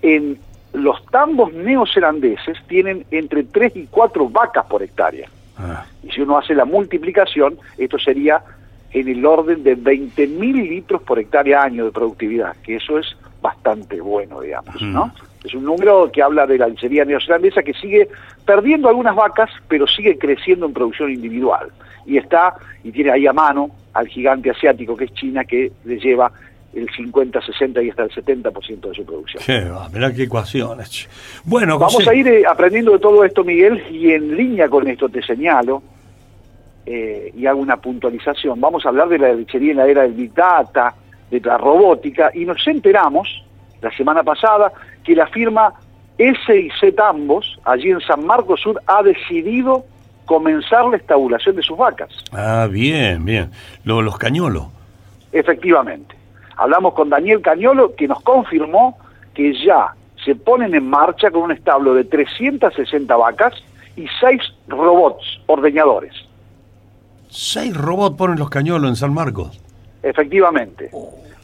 en 0.00 0.38
los 0.74 1.04
tambos 1.06 1.52
neozelandeses 1.52 2.58
tienen 2.68 3.04
entre 3.10 3.44
3 3.44 3.76
y 3.76 3.86
4 3.86 4.28
vacas 4.28 4.66
por 4.66 4.82
hectárea. 4.82 5.28
Ah. 5.62 5.86
Y 6.02 6.10
si 6.10 6.20
uno 6.20 6.38
hace 6.38 6.54
la 6.54 6.64
multiplicación, 6.64 7.58
esto 7.78 7.98
sería 7.98 8.42
en 8.92 9.08
el 9.08 9.24
orden 9.24 9.62
de 9.62 9.76
20.000 9.76 10.68
litros 10.68 11.02
por 11.02 11.18
hectárea 11.18 11.62
año 11.62 11.84
de 11.84 11.92
productividad, 11.92 12.56
que 12.62 12.76
eso 12.76 12.98
es 12.98 13.16
bastante 13.40 14.00
bueno, 14.00 14.40
digamos, 14.40 14.80
¿no? 14.82 15.12
Es 15.42 15.54
un 15.54 15.64
número 15.64 16.10
que 16.12 16.22
habla 16.22 16.46
de 16.46 16.58
la 16.58 16.68
lechería 16.68 17.04
neozelandesa 17.04 17.62
que 17.62 17.74
sigue 17.74 18.08
perdiendo 18.44 18.88
algunas 18.88 19.16
vacas, 19.16 19.50
pero 19.66 19.86
sigue 19.86 20.16
creciendo 20.16 20.66
en 20.66 20.72
producción 20.72 21.10
individual. 21.10 21.72
Y 22.06 22.16
está, 22.16 22.54
y 22.84 22.92
tiene 22.92 23.10
ahí 23.10 23.26
a 23.26 23.32
mano 23.32 23.70
al 23.94 24.06
gigante 24.06 24.50
asiático 24.50 24.96
que 24.96 25.06
es 25.06 25.14
China, 25.14 25.44
que 25.44 25.72
le 25.84 25.98
lleva 25.98 26.30
el 26.74 26.88
50, 26.88 27.40
60 27.40 27.82
y 27.82 27.90
hasta 27.90 28.04
el 28.04 28.10
70% 28.10 28.80
de 28.80 28.94
su 28.94 29.04
producción. 29.04 29.42
Qué 29.44 29.64
va, 29.68 29.88
mirá 29.90 30.12
qué 30.12 30.24
ecuaciones. 30.24 31.08
Bueno, 31.44 31.78
Vamos 31.78 32.06
a 32.06 32.14
ir 32.14 32.26
eh, 32.28 32.42
aprendiendo 32.48 32.92
de 32.92 32.98
todo 32.98 33.24
esto, 33.24 33.44
Miguel, 33.44 33.82
y 33.90 34.12
en 34.12 34.36
línea 34.36 34.68
con 34.68 34.88
esto 34.88 35.08
te 35.08 35.22
señalo, 35.22 35.82
eh, 36.86 37.32
y 37.36 37.46
hago 37.46 37.60
una 37.60 37.76
puntualización, 37.76 38.60
vamos 38.60 38.84
a 38.84 38.88
hablar 38.88 39.08
de 39.08 39.18
la 39.18 39.32
lechería 39.32 39.72
en 39.72 39.76
la 39.76 39.86
era 39.86 40.02
del 40.02 40.12
Big 40.12 40.34
Data, 40.34 40.94
de 41.30 41.40
la 41.40 41.58
robótica, 41.58 42.30
y 42.34 42.44
nos 42.44 42.66
enteramos 42.66 43.28
la 43.80 43.90
semana 43.96 44.22
pasada 44.22 44.72
que 45.04 45.14
la 45.14 45.26
firma 45.26 45.74
S&C 46.18 46.92
Tambos, 46.92 47.58
allí 47.64 47.90
en 47.90 48.00
San 48.00 48.24
Marcos 48.24 48.60
Sur, 48.60 48.80
ha 48.86 49.02
decidido 49.02 49.84
comenzar 50.24 50.86
la 50.86 50.96
estabulación 50.96 51.56
de 51.56 51.62
sus 51.62 51.76
vacas. 51.76 52.10
Ah, 52.32 52.68
bien, 52.70 53.24
bien. 53.24 53.50
los 53.84 54.18
cañolos. 54.18 54.66
Efectivamente. 55.32 56.21
Hablamos 56.56 56.94
con 56.94 57.10
Daniel 57.10 57.40
Cañolo 57.40 57.94
que 57.94 58.08
nos 58.08 58.20
confirmó 58.22 58.98
que 59.34 59.54
ya 59.64 59.94
se 60.24 60.34
ponen 60.34 60.74
en 60.74 60.88
marcha 60.88 61.30
con 61.30 61.42
un 61.42 61.52
establo 61.52 61.94
de 61.94 62.04
360 62.04 63.16
vacas 63.16 63.54
y 63.96 64.06
seis 64.20 64.40
robots 64.68 65.40
ordeñadores. 65.46 66.14
¿Seis 67.28 67.76
robots 67.76 68.16
ponen 68.16 68.38
los 68.38 68.50
cañolos 68.50 68.90
en 68.90 68.96
San 68.96 69.14
Marcos? 69.14 69.58
Efectivamente. 70.02 70.90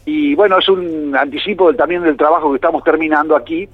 Y 0.05 0.35
bueno, 0.35 0.59
es 0.59 0.69
un 0.69 1.17
anticipo 1.17 1.75
también 1.75 2.03
del 2.03 2.17
trabajo 2.17 2.51
que 2.51 2.57
estamos 2.57 2.83
terminando 2.85 3.37
aquí 3.37 3.69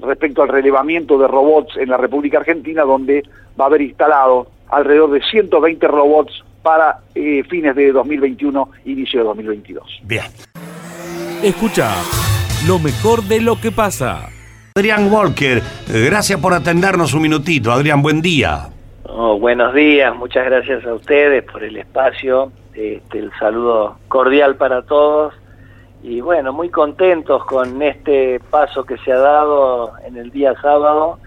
respecto 0.00 0.42
al 0.42 0.48
relevamiento 0.48 1.18
de 1.18 1.28
robots 1.28 1.76
en 1.76 1.88
la 1.88 1.96
República 1.96 2.38
Argentina, 2.38 2.82
donde 2.82 3.22
va 3.58 3.64
a 3.64 3.68
haber 3.68 3.82
instalado 3.82 4.48
alrededor 4.68 5.10
de 5.12 5.22
120 5.22 5.86
robots 5.88 6.44
para 6.62 7.00
eh, 7.14 7.42
fines 7.48 7.76
de 7.76 7.92
2021, 7.92 8.68
inicio 8.86 9.20
de 9.20 9.26
2022. 9.26 10.00
Bien. 10.04 10.24
Escucha 11.44 11.90
lo 12.66 12.78
mejor 12.78 13.22
de 13.24 13.38
lo 13.38 13.60
que 13.60 13.70
pasa. 13.70 14.30
Adrián 14.74 15.12
Walker, 15.12 15.60
gracias 15.86 16.40
por 16.40 16.54
atendernos 16.54 17.12
un 17.12 17.20
minutito. 17.20 17.70
Adrián, 17.70 18.00
buen 18.00 18.22
día. 18.22 18.70
Oh, 19.02 19.38
buenos 19.38 19.74
días, 19.74 20.16
muchas 20.16 20.46
gracias 20.46 20.86
a 20.86 20.94
ustedes 20.94 21.44
por 21.44 21.62
el 21.62 21.76
espacio. 21.76 22.50
Este, 22.72 23.18
el 23.18 23.30
saludo 23.38 23.98
cordial 24.08 24.56
para 24.56 24.80
todos. 24.86 25.34
Y 26.02 26.22
bueno, 26.22 26.54
muy 26.54 26.70
contentos 26.70 27.44
con 27.44 27.82
este 27.82 28.40
paso 28.48 28.84
que 28.84 28.96
se 28.96 29.12
ha 29.12 29.18
dado 29.18 29.92
en 30.06 30.16
el 30.16 30.30
día 30.30 30.54
sábado, 30.62 31.18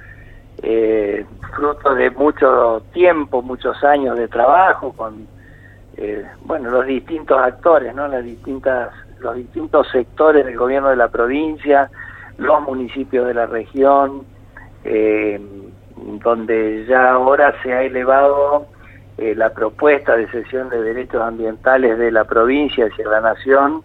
eh, 0.64 1.26
fruto 1.56 1.94
de 1.94 2.10
mucho 2.10 2.82
tiempo, 2.92 3.44
muchos 3.44 3.84
años 3.84 4.18
de 4.18 4.28
trabajo 4.28 4.94
con 4.94 5.28
eh, 5.96 6.26
bueno 6.44 6.72
los 6.72 6.88
distintos 6.88 7.38
actores, 7.40 7.94
no, 7.94 8.08
las 8.08 8.24
distintas 8.24 8.90
los 9.20 9.36
distintos 9.36 9.88
sectores 9.92 10.46
del 10.46 10.58
gobierno 10.58 10.90
de 10.90 10.96
la 10.96 11.10
provincia, 11.10 11.90
los 12.38 12.62
municipios 12.62 13.28
de 13.28 13.34
la 13.34 13.46
región, 13.46 14.24
eh, 14.84 15.40
donde 16.24 16.86
ya 16.88 17.12
ahora 17.12 17.54
se 17.64 17.74
ha 17.74 17.84
elevado 17.84 18.68
eh, 19.18 19.34
la 19.36 19.50
propuesta 19.50 20.16
de 20.16 20.28
cesión 20.28 20.70
de 20.70 20.82
derechos 20.82 21.22
ambientales 21.22 21.98
de 21.98 22.12
la 22.12 22.26
provincia 22.26 22.86
hacia 22.86 23.08
la 23.08 23.22
nación, 23.22 23.84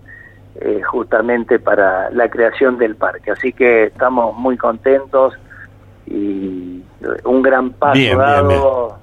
eh, 0.61 0.83
justamente 0.83 1.59
para 1.59 2.11
la 2.11 2.29
creación 2.29 2.77
del 2.77 2.97
parque. 2.97 3.31
Así 3.31 3.53
que 3.53 3.85
estamos 3.85 4.37
muy 4.37 4.59
contentos 4.59 5.35
y 6.07 6.83
un 7.25 7.43
gran 7.43 7.71
paso 7.71 8.17
dado 8.17 8.99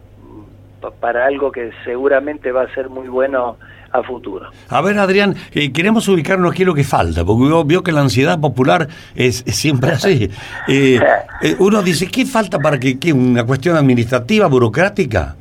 para 0.99 1.25
algo 1.25 1.51
que 1.51 1.71
seguramente 1.83 2.51
va 2.51 2.63
a 2.63 2.73
ser 2.73 2.89
muy 2.89 3.07
bueno 3.07 3.57
a 3.91 4.03
futuro. 4.03 4.49
A 4.69 4.81
ver, 4.81 4.97
Adrián, 4.97 5.35
eh, 5.53 5.71
queremos 5.73 6.07
ubicarnos 6.07 6.51
aquí 6.51 6.65
lo 6.65 6.73
que 6.73 6.83
falta, 6.83 7.25
porque 7.25 7.63
vio 7.65 7.83
que 7.83 7.91
la 7.91 8.01
ansiedad 8.01 8.39
popular 8.39 8.87
es, 9.15 9.43
siempre 9.47 9.91
así. 9.91 10.29
Eh, 10.67 10.99
eh, 11.41 11.55
uno 11.59 11.81
dice, 11.81 12.07
¿qué 12.07 12.25
falta 12.25 12.59
para 12.59 12.79
que, 12.79 12.99
qué, 12.99 13.11
una 13.11 13.43
cuestión 13.43 13.75
administrativa, 13.75 14.47
burocrática? 14.47 15.35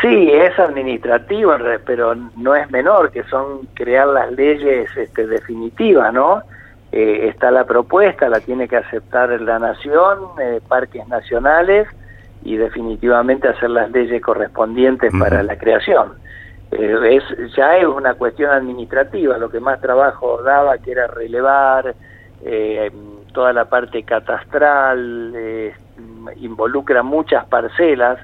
Sí, 0.00 0.30
es 0.32 0.58
administrativo, 0.58 1.52
pero 1.84 2.14
no 2.36 2.54
es 2.54 2.70
menor, 2.70 3.10
que 3.10 3.22
son 3.24 3.66
crear 3.74 4.08
las 4.08 4.32
leyes 4.32 4.88
este, 4.96 5.26
definitivas, 5.26 6.12
¿no? 6.12 6.42
está 6.92 7.50
la 7.50 7.64
propuesta, 7.64 8.28
la 8.28 8.40
tiene 8.40 8.66
que 8.66 8.76
aceptar 8.76 9.40
la 9.40 9.58
nación, 9.58 10.18
parques 10.68 11.06
nacionales, 11.06 11.86
y 12.42 12.56
definitivamente 12.56 13.48
hacer 13.48 13.70
las 13.70 13.90
leyes 13.90 14.22
correspondientes 14.22 15.12
para 15.18 15.42
la 15.42 15.56
creación. 15.56 16.12
Eh, 16.72 17.16
es 17.16 17.54
ya 17.56 17.76
es 17.76 17.86
una 17.86 18.14
cuestión 18.14 18.50
administrativa, 18.50 19.38
lo 19.38 19.50
que 19.50 19.60
más 19.60 19.80
trabajo 19.80 20.42
daba 20.42 20.78
que 20.78 20.92
era 20.92 21.08
relevar 21.08 21.94
eh, 22.44 22.90
toda 23.32 23.52
la 23.52 23.64
parte 23.64 24.04
catastral, 24.04 25.32
eh, 25.34 25.74
involucra 26.36 27.02
muchas 27.02 27.44
parcelas, 27.46 28.18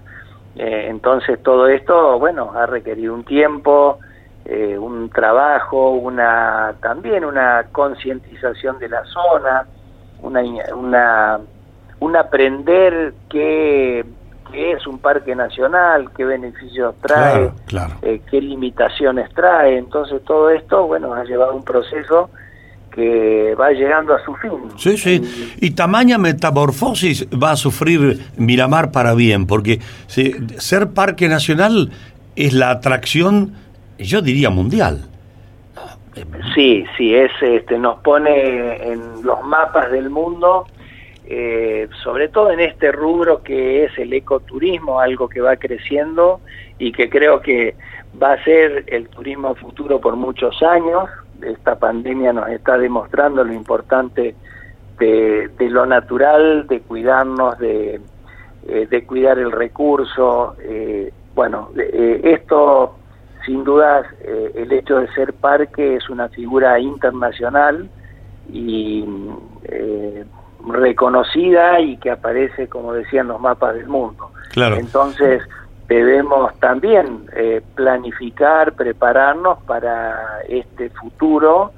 entonces 0.59 1.43
todo 1.43 1.69
esto, 1.69 2.19
bueno, 2.19 2.53
ha 2.55 2.65
requerido 2.65 3.13
un 3.13 3.25
tiempo, 3.25 3.99
un 4.47 5.11
trabajo, 5.11 5.91
una 5.91 6.75
también 6.81 7.27
una 7.27 7.67
concientización 7.73 8.79
de 8.79 8.89
la 8.89 9.05
zona, 9.05 9.67
una, 10.23 10.41
una 10.75 11.41
un 12.01 12.17
aprender 12.17 13.13
qué, 14.51 14.73
es 14.73 14.87
un 14.87 14.99
parque 14.99 15.35
nacional, 15.35 16.11
qué 16.17 16.25
beneficios 16.25 16.95
trae, 17.01 17.51
eh, 18.03 18.21
qué 18.31 18.41
limitaciones 18.41 19.31
trae. 19.35 19.79
Entonces 19.79 20.23
todo 20.25 20.51
esto, 20.51 20.87
bueno, 20.87 21.15
ha 21.15 21.25
llevado 21.25 21.55
un 21.55 21.65
proceso 21.65 22.31
que 22.91 23.55
va 23.55 23.73
llegando 23.73 24.15
a 24.15 24.25
su 24.25 24.35
fin. 24.37 24.53
Sí, 24.79 24.97
sí. 24.97 25.55
Y 25.61 25.73
tamaña 25.73 26.17
metamorfosis 26.17 27.29
va 27.31 27.51
a 27.51 27.57
sufrir 27.57 28.19
Miramar 28.39 28.91
para 28.91 29.15
bien, 29.15 29.47
porque 29.47 29.81
ser 30.07 30.91
parque 30.95 31.29
nacional 31.29 31.93
es 32.37 32.55
la 32.55 32.71
atracción, 32.71 33.55
yo 33.99 34.23
diría, 34.23 34.49
mundial. 34.49 35.09
Sí, 36.55 36.87
sí, 36.97 37.15
es, 37.15 37.31
este, 37.43 37.79
nos 37.79 37.99
pone 37.99 38.77
en 38.91 39.23
los 39.23 39.43
mapas 39.43 39.91
del 39.93 40.09
mundo 40.09 40.67
eh, 41.27 41.89
sobre 42.03 42.29
todo 42.29 42.51
en 42.53 42.61
este 42.61 42.93
rubro 42.93 43.43
que 43.43 43.85
es 43.85 43.99
el 43.99 44.13
ecoturismo, 44.13 45.01
algo 45.01 45.29
que 45.29 45.41
va 45.41 45.57
creciendo 45.57 46.41
y 46.79 46.93
que 46.93 47.11
creo 47.11 47.41
que 47.41 47.75
va 48.23 48.33
a 48.33 48.45
ser 48.45 48.85
el 48.87 49.09
turismo 49.09 49.55
futuro 49.55 50.01
por 50.01 50.17
muchos 50.17 50.63
años, 50.63 51.09
esta 51.43 51.79
pandemia 51.79 52.33
nos 52.33 52.49
está 52.49 52.79
demostrando 52.79 53.45
lo 53.45 53.53
importante 53.53 54.35
de, 54.99 55.51
lo 55.59 55.87
natural, 55.87 56.67
de 56.67 56.81
cuidarnos, 56.81 57.59
de, 57.59 58.01
eh, 58.69 59.05
cuidar 59.07 59.39
el 59.39 59.53
recurso. 59.53 60.57
Eh, 60.61 61.13
bueno, 61.35 61.71
eh, 61.77 62.21
esto 62.25 62.97
sin 63.45 63.63
duda 63.63 64.05
el 64.25 64.73
hecho 64.73 64.99
de 64.99 65.07
ser 65.13 65.33
parque 65.35 65.97
es 65.97 66.11
una 66.11 66.29
figura 66.29 66.81
internacional 66.81 67.89
y 68.53 69.05
reconocida 70.67 71.81
y 71.81 71.97
que 71.99 72.11
aparece, 72.11 72.69
como 72.69 72.93
decían, 72.93 73.29
los 73.29 73.41
mapas 73.41 73.75
del 73.75 73.87
mundo. 73.87 74.31
Claro. 74.53 74.77
Entonces, 74.77 75.43
debemos 75.89 76.59
también 76.59 77.27
eh, 77.35 77.63
planificar, 77.75 78.73
prepararnos 78.73 79.59
para 79.65 80.41
este 80.49 80.91
futuro 80.91 81.73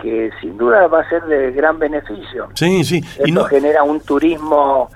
que 0.00 0.30
sin 0.40 0.56
duda 0.58 0.86
va 0.88 1.00
a 1.00 1.08
ser 1.08 1.24
de 1.24 1.52
gran 1.52 1.78
beneficio. 1.78 2.48
Sí, 2.54 2.84
sí. 2.84 2.98
Esto 2.98 3.26
no... 3.32 3.44
genera 3.44 3.82
un 3.82 4.00
turismo 4.00 4.90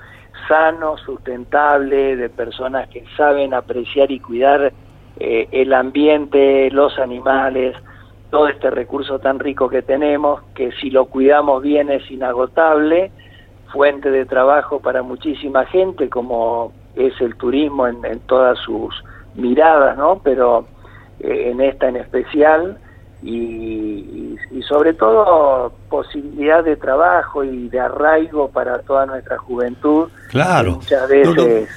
sano, 0.47 0.97
sustentable, 0.97 2.15
de 2.15 2.29
personas 2.29 2.87
que 2.89 3.03
saben 3.15 3.53
apreciar 3.53 4.11
y 4.11 4.19
cuidar 4.19 4.73
eh, 5.19 5.47
el 5.51 5.73
ambiente, 5.73 6.69
los 6.71 6.97
animales, 6.99 7.75
todo 8.31 8.47
este 8.47 8.71
recurso 8.71 9.19
tan 9.19 9.39
rico 9.39 9.69
que 9.69 9.83
tenemos, 9.83 10.41
que 10.55 10.71
si 10.71 10.89
lo 10.89 11.05
cuidamos 11.05 11.61
bien 11.61 11.91
es 11.91 12.09
inagotable, 12.09 13.11
fuente 13.71 14.09
de 14.09 14.25
trabajo 14.25 14.79
para 14.79 15.03
muchísima 15.03 15.65
gente, 15.65 16.09
como 16.09 16.73
es 16.95 17.13
el 17.21 17.35
turismo 17.35 17.87
en, 17.87 18.01
todas 18.21 18.57
sus 18.59 19.03
miradas, 19.35 19.97
¿no? 19.97 20.21
Pero 20.23 20.65
eh, 21.19 21.51
en 21.51 21.61
esta 21.61 21.89
en 21.89 21.97
especial 21.97 22.77
y, 23.23 24.37
sobre 24.67 24.93
todo 24.93 25.73
posibilidad 25.89 26.63
de 26.63 26.77
trabajo 26.77 27.43
y 27.43 27.67
de 27.67 27.79
arraigo 27.79 28.49
para 28.49 28.79
toda 28.79 29.05
nuestra 29.05 29.37
juventud. 29.37 30.07
Claro, 30.29 30.79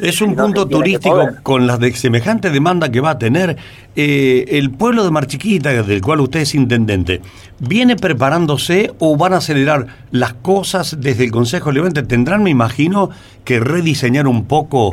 es 0.00 0.20
un 0.20 0.36
punto 0.36 0.66
turístico 0.66 1.28
con 1.42 1.66
la 1.66 1.76
de 1.76 1.92
semejante 1.92 2.50
demanda 2.50 2.90
que 2.90 3.00
va 3.00 3.10
a 3.10 3.18
tener 3.18 3.56
eh, 3.96 4.44
el 4.48 4.70
pueblo 4.70 5.02
de 5.04 5.10
Marchiquita, 5.10 5.82
del 5.82 6.00
cual 6.02 6.20
usted 6.20 6.40
es 6.40 6.54
intendente. 6.54 7.20
¿Viene 7.58 7.96
preparándose 7.96 8.92
o 9.00 9.16
van 9.16 9.32
a 9.32 9.38
acelerar 9.38 9.86
las 10.12 10.34
cosas 10.34 11.00
desde 11.00 11.24
el 11.24 11.32
Consejo 11.32 11.72
Levante? 11.72 12.04
Tendrán, 12.04 12.44
me 12.44 12.50
imagino, 12.50 13.10
que 13.44 13.58
rediseñar 13.58 14.28
un 14.28 14.46
poco 14.46 14.90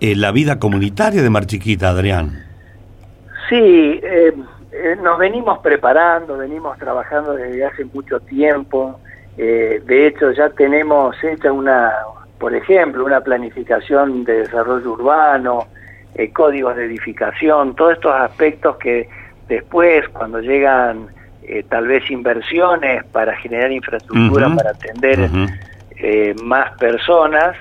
eh, 0.00 0.14
la 0.14 0.32
vida 0.32 0.58
comunitaria 0.58 1.22
de 1.22 1.30
Marchiquita, 1.30 1.90
Adrián. 1.90 2.44
Sí, 3.48 3.56
eh, 3.56 4.32
eh, 4.80 4.96
nos 5.02 5.18
venimos 5.18 5.58
preparando, 5.58 6.38
venimos 6.38 6.78
trabajando 6.78 7.34
desde 7.34 7.64
hace 7.64 7.84
mucho 7.84 8.20
tiempo. 8.20 9.00
Eh, 9.36 9.82
de 9.84 10.06
hecho, 10.06 10.30
ya 10.30 10.50
tenemos 10.50 11.16
hecha 11.22 11.52
una, 11.52 11.92
por 12.38 12.54
ejemplo, 12.54 13.04
una 13.04 13.20
planificación 13.20 14.24
de 14.24 14.40
desarrollo 14.40 14.92
urbano, 14.92 15.66
eh, 16.14 16.32
códigos 16.32 16.76
de 16.76 16.84
edificación, 16.84 17.74
todos 17.74 17.94
estos 17.94 18.12
aspectos 18.12 18.76
que 18.76 19.08
después, 19.48 20.08
cuando 20.10 20.40
llegan 20.40 21.08
tal 21.70 21.86
vez 21.86 22.10
inversiones 22.10 23.04
para 23.04 23.34
generar 23.36 23.72
infraestructura, 23.72 24.54
para 24.54 24.70
atender 24.70 25.30
más 26.42 26.72
personas, 26.72 27.56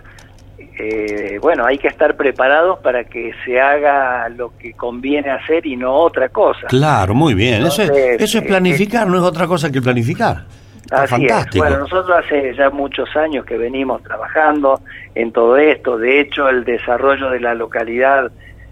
eh, 0.60 1.40
bueno, 1.42 1.66
hay 1.66 1.78
que 1.78 1.88
estar 1.88 2.16
preparados 2.16 2.80
para 2.80 3.04
que 3.04 3.32
se 3.46 3.60
haga 3.60 4.30
lo 4.30 4.56
que 4.58 4.74
conviene 4.74 5.30
hacer 5.30 5.66
y 5.66 5.76
no 5.76 5.94
otra 5.94 6.30
cosa. 6.30 6.68
Claro, 6.68 7.14
muy 7.14 7.34
bien. 7.34 7.66
eso, 7.66 7.84
es, 7.84 7.90
eso 7.90 8.38
es 8.40 8.44
eh, 8.44 8.48
planificar, 8.48 9.08
no 9.08 9.18
es 9.18 9.24
otra 9.24 9.48
cosa 9.48 9.72
que 9.72 9.82
planificar. 9.82 10.46
así 10.92 11.26
es. 11.26 11.46
Bueno, 11.56 11.80
nosotros 11.80 12.24
hace 12.24 12.56
ya 12.56 12.70
muchos 12.70 13.16
años 13.16 13.46
que 13.46 13.58
venimos 13.58 14.02
trabajando 14.04 14.82
en 15.14 15.32
todo 15.32 15.58
esto. 15.58 15.98
De 15.98 16.22
hecho, 16.22 16.50
el 16.50 16.64
desarrollo 16.64 17.30
de 17.30 17.40
la 17.40 17.54
localidad 17.54 18.32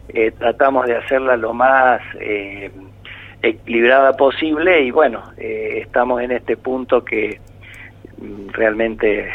eh, 0.09 0.31
tratamos 0.37 0.87
de 0.87 0.97
hacerla 0.97 1.37
lo 1.37 1.53
más 1.53 2.01
equilibrada 3.41 4.13
posible 4.17 4.81
y 4.81 4.91
bueno, 4.91 5.21
estamos 5.37 6.21
en 6.21 6.31
este 6.31 6.57
punto 6.57 7.05
que 7.05 7.39
mm, 8.17 8.50
realmente 8.53 9.29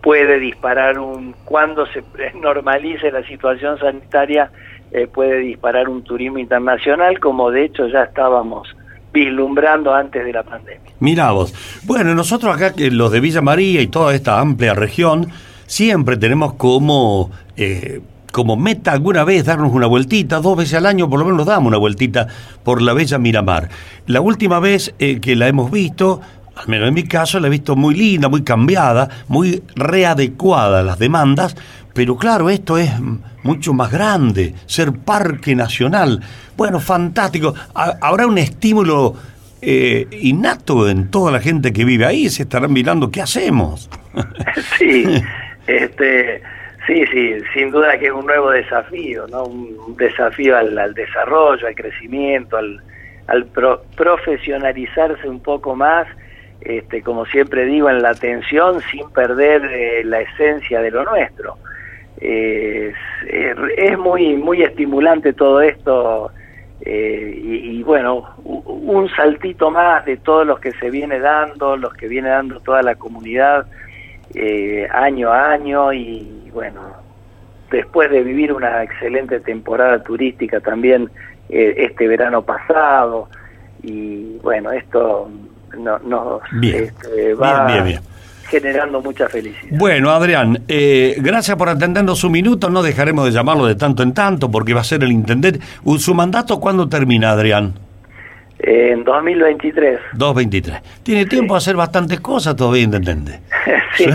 puede 0.00 0.38
disparar 0.38 0.98
un, 0.98 1.34
cuando 1.44 1.86
se 1.86 2.02
normalice 2.40 3.10
la 3.10 3.22
situación 3.26 3.78
sanitaria, 3.78 4.50
eh, 4.92 5.06
puede 5.06 5.38
disparar 5.38 5.88
un 5.88 6.02
turismo 6.02 6.38
internacional, 6.38 7.18
como 7.20 7.50
de 7.50 7.64
hecho 7.64 7.86
ya 7.88 8.04
estábamos 8.04 8.68
vislumbrando 9.12 9.94
antes 9.94 10.24
de 10.24 10.32
la 10.32 10.42
pandemia. 10.42 10.90
Mirá 11.00 11.32
vos. 11.32 11.54
Bueno, 11.84 12.14
nosotros 12.14 12.54
acá, 12.54 12.72
los 12.76 13.10
de 13.10 13.20
Villa 13.20 13.40
María 13.40 13.80
y 13.80 13.88
toda 13.88 14.14
esta 14.14 14.38
amplia 14.38 14.74
región, 14.74 15.28
siempre 15.66 16.16
tenemos 16.16 16.54
como, 16.54 17.30
eh, 17.56 18.00
como 18.32 18.56
meta 18.56 18.92
alguna 18.92 19.24
vez 19.24 19.44
darnos 19.44 19.72
una 19.72 19.86
vueltita, 19.86 20.40
dos 20.40 20.56
veces 20.56 20.74
al 20.74 20.86
año 20.86 21.08
por 21.08 21.18
lo 21.18 21.24
menos 21.24 21.46
damos 21.46 21.68
una 21.68 21.78
vueltita 21.78 22.28
por 22.62 22.82
la 22.82 22.92
bella 22.92 23.18
Miramar. 23.18 23.68
La 24.06 24.20
última 24.20 24.60
vez 24.60 24.94
eh, 24.98 25.20
que 25.20 25.34
la 25.34 25.48
hemos 25.48 25.70
visto 25.70 26.20
al 26.60 26.68
menos 26.68 26.88
en 26.88 26.94
mi 26.94 27.04
caso, 27.04 27.40
la 27.40 27.46
he 27.46 27.50
visto 27.50 27.74
muy 27.74 27.94
linda, 27.94 28.28
muy 28.28 28.42
cambiada, 28.42 29.08
muy 29.28 29.62
readecuada 29.74 30.80
a 30.80 30.82
las 30.82 30.98
demandas, 30.98 31.56
pero 31.94 32.16
claro, 32.16 32.50
esto 32.50 32.76
es 32.76 32.90
mucho 33.42 33.72
más 33.72 33.90
grande, 33.90 34.54
ser 34.66 34.92
parque 34.92 35.54
nacional. 35.54 36.20
Bueno, 36.56 36.78
fantástico. 36.80 37.54
Habrá 37.74 38.26
un 38.26 38.36
estímulo 38.36 39.14
eh, 39.62 40.06
innato 40.12 40.88
en 40.88 41.10
toda 41.10 41.32
la 41.32 41.40
gente 41.40 41.72
que 41.72 41.84
vive 41.84 42.04
ahí, 42.04 42.28
se 42.28 42.42
estarán 42.42 42.72
mirando 42.72 43.10
qué 43.10 43.22
hacemos. 43.22 43.88
sí, 44.78 45.04
este, 45.66 46.42
sí, 46.86 47.04
sí, 47.10 47.32
sin 47.54 47.70
duda 47.70 47.98
que 47.98 48.06
es 48.06 48.12
un 48.12 48.26
nuevo 48.26 48.50
desafío, 48.50 49.26
¿no? 49.28 49.44
Un 49.44 49.96
desafío 49.96 50.58
al, 50.58 50.92
desarrollo, 50.92 51.66
al 51.66 51.74
crecimiento, 51.74 52.58
al, 52.58 52.82
al 53.28 53.46
profesionalizarse 53.46 55.26
un 55.26 55.40
poco 55.40 55.74
más 55.74 56.06
este, 56.60 57.02
como 57.02 57.24
siempre 57.26 57.64
digo, 57.64 57.88
en 57.88 58.02
la 58.02 58.10
atención 58.10 58.80
sin 58.90 59.08
perder 59.10 59.64
eh, 59.64 60.04
la 60.04 60.20
esencia 60.20 60.80
de 60.80 60.90
lo 60.90 61.04
nuestro. 61.04 61.56
es, 62.20 63.98
muy, 63.98 64.36
muy 64.36 64.62
estimulante 64.62 65.32
todo 65.32 65.62
esto 65.62 66.30
eh, 66.82 67.40
y, 67.42 67.82
bueno, 67.82 68.28
un 68.44 69.08
saltito 69.10 69.70
más 69.70 70.04
de 70.04 70.18
todos 70.18 70.46
los 70.46 70.60
que 70.60 70.72
se 70.72 70.90
viene 70.90 71.18
dando, 71.18 71.76
los 71.76 71.94
que 71.94 72.08
viene 72.08 72.28
dando 72.28 72.60
toda 72.60 72.82
la 72.82 72.94
comunidad 72.94 73.66
eh, 74.34 74.86
año 74.92 75.30
a 75.30 75.52
año 75.52 75.92
y 75.92 76.50
bueno, 76.52 76.80
después 77.70 78.10
de 78.10 78.22
vivir 78.22 78.52
una 78.52 78.82
excelente 78.82 79.40
temporada 79.40 80.02
turística 80.02 80.60
también 80.60 81.10
este 81.48 82.06
verano 82.06 82.42
pasado 82.42 83.28
y 83.82 84.38
bueno, 84.38 84.70
esto 84.70 85.28
no, 85.78 85.98
nos 86.00 86.42
este, 86.62 87.34
va 87.34 87.68
generando 88.50 89.00
mucha 89.00 89.28
felicidad. 89.28 89.78
Bueno, 89.78 90.10
Adrián, 90.10 90.64
eh, 90.66 91.14
gracias 91.18 91.56
por 91.56 91.68
atendernos 91.68 92.18
su 92.18 92.28
minuto. 92.28 92.68
No 92.68 92.82
dejaremos 92.82 93.24
de 93.24 93.30
llamarlo 93.30 93.66
de 93.66 93.76
tanto 93.76 94.02
en 94.02 94.12
tanto 94.12 94.50
porque 94.50 94.74
va 94.74 94.80
a 94.80 94.84
ser 94.84 95.04
el 95.04 95.12
intendente. 95.12 95.60
¿Su 95.98 96.14
mandato 96.14 96.58
cuándo 96.58 96.88
termina, 96.88 97.30
Adrián? 97.30 97.74
En 98.58 99.04
2023. 99.04 100.00
2023. 100.14 101.02
Tiene 101.02 101.26
tiempo 101.26 101.54
a 101.54 101.58
hacer 101.58 101.76
bastantes 101.76 102.20
cosas 102.20 102.56
todavía, 102.56 102.82
intendente. 102.82 103.40
sí, 103.96 104.06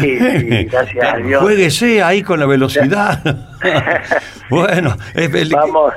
gracias 0.69 1.13
a 1.13 1.17
Dios. 1.17 1.41
Jueguese 1.41 2.03
ahí 2.03 2.21
con 2.21 2.39
la 2.39 2.45
velocidad. 2.45 3.23
bueno, 4.49 4.97
es, 5.15 5.49
vamos 5.49 5.93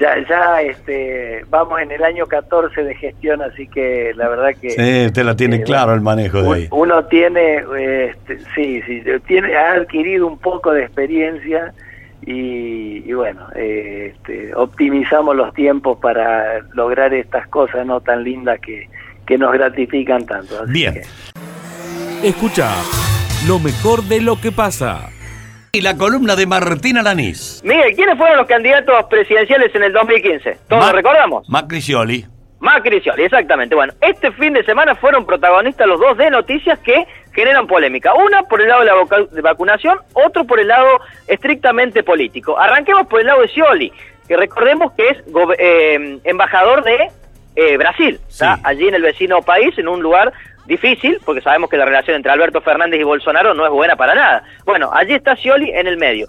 ya, 0.00 0.26
ya 0.26 0.62
este, 0.62 1.44
vamos 1.50 1.80
en 1.80 1.92
el 1.92 2.02
año 2.02 2.24
14 2.26 2.82
de 2.82 2.94
gestión, 2.94 3.42
así 3.42 3.68
que 3.68 4.12
la 4.16 4.28
verdad 4.28 4.54
que... 4.58 4.70
Sí, 4.70 5.06
usted 5.06 5.24
la 5.24 5.36
tiene 5.36 5.56
eh, 5.56 5.62
claro 5.62 5.92
el 5.92 6.00
manejo 6.00 6.42
de 6.42 6.54
ahí. 6.54 6.68
Uno 6.70 7.04
tiene, 7.04 7.62
este, 8.08 8.38
sí, 8.54 8.80
sí, 8.86 9.02
tiene, 9.26 9.54
ha 9.54 9.74
adquirido 9.74 10.26
un 10.26 10.38
poco 10.38 10.72
de 10.72 10.84
experiencia 10.84 11.74
y, 12.22 13.12
bueno, 13.12 13.46
eh, 13.54 14.14
este, 14.14 14.54
optimizamos 14.54 15.36
los 15.36 15.52
tiempos 15.52 15.98
para 15.98 16.60
lograr 16.72 17.12
estas 17.12 17.46
cosas 17.48 17.86
no 17.86 18.00
tan 18.00 18.24
lindas 18.24 18.58
que, 18.60 18.88
que 19.26 19.36
nos 19.36 19.52
gratifican 19.52 20.24
tanto. 20.24 20.64
Bien. 20.66 21.02
Escucha 22.22 22.70
lo 23.46 23.58
mejor 23.58 24.02
de 24.04 24.22
lo 24.22 24.40
que 24.40 24.50
pasa 24.50 25.10
y 25.72 25.80
la 25.82 25.96
columna 25.96 26.34
de 26.34 26.46
Martín 26.46 26.98
Alanís. 26.98 27.60
Miguel, 27.64 27.94
¿quiénes 27.94 28.18
fueron 28.18 28.38
los 28.38 28.46
candidatos 28.46 29.04
presidenciales 29.08 29.72
en 29.74 29.84
el 29.84 29.92
2015? 29.92 30.58
¿Todos 30.68 30.86
lo 30.86 30.92
recordamos? 30.92 31.48
Macricioli. 31.48 32.26
Macricioli, 32.58 33.22
exactamente. 33.22 33.74
Bueno, 33.74 33.92
este 34.00 34.32
fin 34.32 34.52
de 34.52 34.64
semana 34.64 34.94
fueron 34.96 35.24
protagonistas 35.24 35.86
los 35.86 36.00
dos 36.00 36.18
de 36.18 36.28
noticias 36.28 36.78
que 36.80 37.06
generan 37.32 37.66
polémica. 37.68 38.12
Una 38.14 38.42
por 38.42 38.60
el 38.60 38.68
lado 38.68 38.80
de 38.80 38.86
la 38.86 39.42
vacunación, 39.42 39.98
otro 40.12 40.44
por 40.44 40.58
el 40.60 40.68
lado 40.68 41.00
estrictamente 41.28 42.02
político. 42.02 42.58
Arranquemos 42.58 43.06
por 43.06 43.20
el 43.20 43.28
lado 43.28 43.40
de 43.42 43.48
Scioli, 43.48 43.92
que 44.26 44.36
recordemos 44.36 44.92
que 44.92 45.08
es 45.08 45.18
eh, 45.58 46.18
embajador 46.24 46.82
de 46.82 47.10
eh, 47.56 47.76
Brasil, 47.76 48.18
Sí. 48.28 48.44
allí 48.64 48.88
en 48.88 48.94
el 48.94 49.02
vecino 49.02 49.40
país, 49.42 49.76
en 49.78 49.88
un 49.88 50.02
lugar 50.02 50.32
difícil, 50.70 51.20
porque 51.24 51.42
sabemos 51.42 51.68
que 51.68 51.76
la 51.76 51.84
relación 51.84 52.16
entre 52.16 52.32
Alberto 52.32 52.62
Fernández 52.62 52.98
y 52.98 53.04
Bolsonaro 53.04 53.52
no 53.52 53.66
es 53.66 53.70
buena 53.70 53.96
para 53.96 54.14
nada. 54.14 54.42
Bueno, 54.64 54.90
allí 54.94 55.12
está 55.14 55.36
Scioli 55.36 55.70
en 55.70 55.86
el 55.86 55.98
medio. 55.98 56.26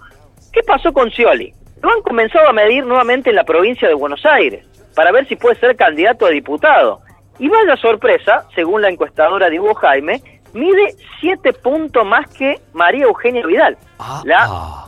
¿Qué 0.51 0.62
pasó 0.63 0.91
con 0.91 1.10
Scioli? 1.12 1.54
Lo 1.82 1.89
han 1.91 2.01
comenzado 2.01 2.49
a 2.49 2.54
medir 2.54 2.86
nuevamente 2.86 3.30
en 3.30 3.36
la 3.38 3.43
provincia 3.45 3.88
de 3.88 3.93
Buenos 3.93 4.25
Aires, 4.25 4.65
para 4.95 5.12
ver 5.13 5.25
si 5.27 5.36
puede 5.38 5.56
ser 5.56 5.75
candidato 5.77 6.25
a 6.25 6.30
diputado. 6.30 6.99
Y 7.39 7.47
vaya 7.47 7.77
sorpresa, 7.77 8.45
según 8.54 8.82
la 8.82 8.89
encuestadora 8.89 9.49
Diego 9.49 9.73
Jaime, 9.75 10.21
mide 10.54 10.95
siete 11.21 11.54
puntos 11.54 12.06
más 12.06 12.27
que 12.30 12.60
María 12.73 13.06
Eugenia 13.06 13.45
Vidal, 13.45 13.77
Ah, 13.99 14.21
la 14.25 14.45
ah. 14.49 14.88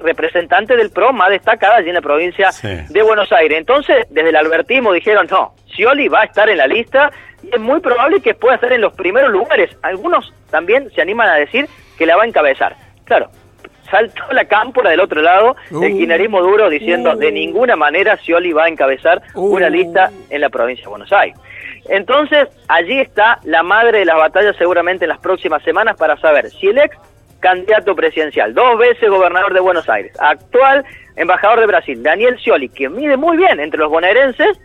representante 0.00 0.76
del 0.76 0.90
PRO 0.90 1.12
más 1.12 1.30
destacada 1.30 1.76
allí 1.76 1.88
en 1.88 1.94
la 1.96 2.00
provincia 2.02 2.52
Sí. 2.52 2.68
de 2.88 3.02
Buenos 3.02 3.30
Aires. 3.32 3.58
Entonces, 3.58 4.06
desde 4.10 4.28
el 4.30 4.36
albertismo 4.36 4.92
dijeron, 4.92 5.26
no, 5.30 5.54
Scioli 5.72 6.08
va 6.08 6.20
a 6.22 6.24
estar 6.24 6.48
en 6.48 6.58
la 6.58 6.66
lista 6.66 7.10
y 7.42 7.54
es 7.54 7.60
muy 7.60 7.80
probable 7.80 8.20
que 8.20 8.34
pueda 8.34 8.54
estar 8.56 8.72
en 8.72 8.80
los 8.80 8.92
primeros 8.94 9.30
lugares. 9.30 9.70
Algunos 9.82 10.32
también 10.50 10.90
se 10.94 11.02
animan 11.02 11.28
a 11.28 11.34
decir 11.34 11.66
que 11.98 12.06
la 12.06 12.16
va 12.16 12.22
a 12.22 12.26
encabezar. 12.26 12.76
Claro, 13.04 13.30
saltó 13.90 14.22
la 14.32 14.44
cámpora 14.46 14.90
del 14.90 15.00
otro 15.00 15.20
lado 15.22 15.56
del 15.70 15.92
Uh. 15.92 15.96
kirchnerismo 15.96 16.40
duro 16.42 16.70
diciendo 16.70 17.14
de 17.16 17.30
ninguna 17.32 17.76
manera 17.76 18.16
Scioli 18.16 18.52
va 18.52 18.64
a 18.64 18.68
encabezar 18.68 19.22
una 19.34 19.66
Uh. 19.66 19.70
lista 19.70 20.10
en 20.30 20.40
la 20.40 20.48
provincia 20.48 20.84
de 20.84 20.90
Buenos 20.90 21.12
Aires. 21.12 21.36
Entonces, 21.88 22.48
allí 22.68 23.00
está 23.00 23.40
la 23.44 23.62
madre 23.62 23.98
de 24.00 24.04
las 24.04 24.16
batallas 24.16 24.56
seguramente 24.56 25.04
en 25.04 25.08
las 25.08 25.18
próximas 25.18 25.62
semanas 25.64 25.96
para 25.96 26.16
saber 26.18 26.48
si 26.50 26.68
el 26.68 26.78
ex 26.78 26.96
candidato 27.40 27.96
presidencial, 27.96 28.54
dos 28.54 28.78
veces 28.78 29.10
gobernador 29.10 29.52
de 29.52 29.58
Buenos 29.58 29.88
Aires, 29.88 30.12
actual 30.20 30.84
embajador 31.16 31.58
de 31.58 31.66
Brasil, 31.66 32.00
Daniel 32.00 32.38
Scioli, 32.38 32.68
que 32.68 32.88
mide 32.88 33.16
muy 33.16 33.36
bien 33.36 33.58
entre 33.58 33.80
los 33.80 33.90
bonaerenses, 33.90 34.58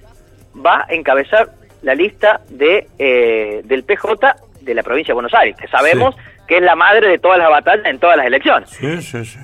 va 0.63 0.85
a 0.87 0.93
encabezar 0.93 1.49
la 1.87 1.95
lista 1.95 2.41
de 2.49 2.87
eh, 2.99 3.61
del 3.63 3.83
PJ 3.83 4.35
de 4.61 4.73
la 4.75 4.83
provincia 4.83 5.11
de 5.11 5.15
Buenos 5.15 5.33
Aires, 5.33 5.55
que 5.59 5.67
sabemos 5.69 6.15
que 6.47 6.57
es 6.57 6.61
la 6.63 6.75
madre 6.75 7.07
de 7.09 7.17
todas 7.17 7.37
las 7.39 7.49
batallas 7.49 7.85
en 7.85 7.97
todas 7.99 8.17
las 8.17 8.25
elecciones. 8.25 8.69
Sí, 8.69 9.01
sí, 9.01 9.23
sí. 9.25 9.39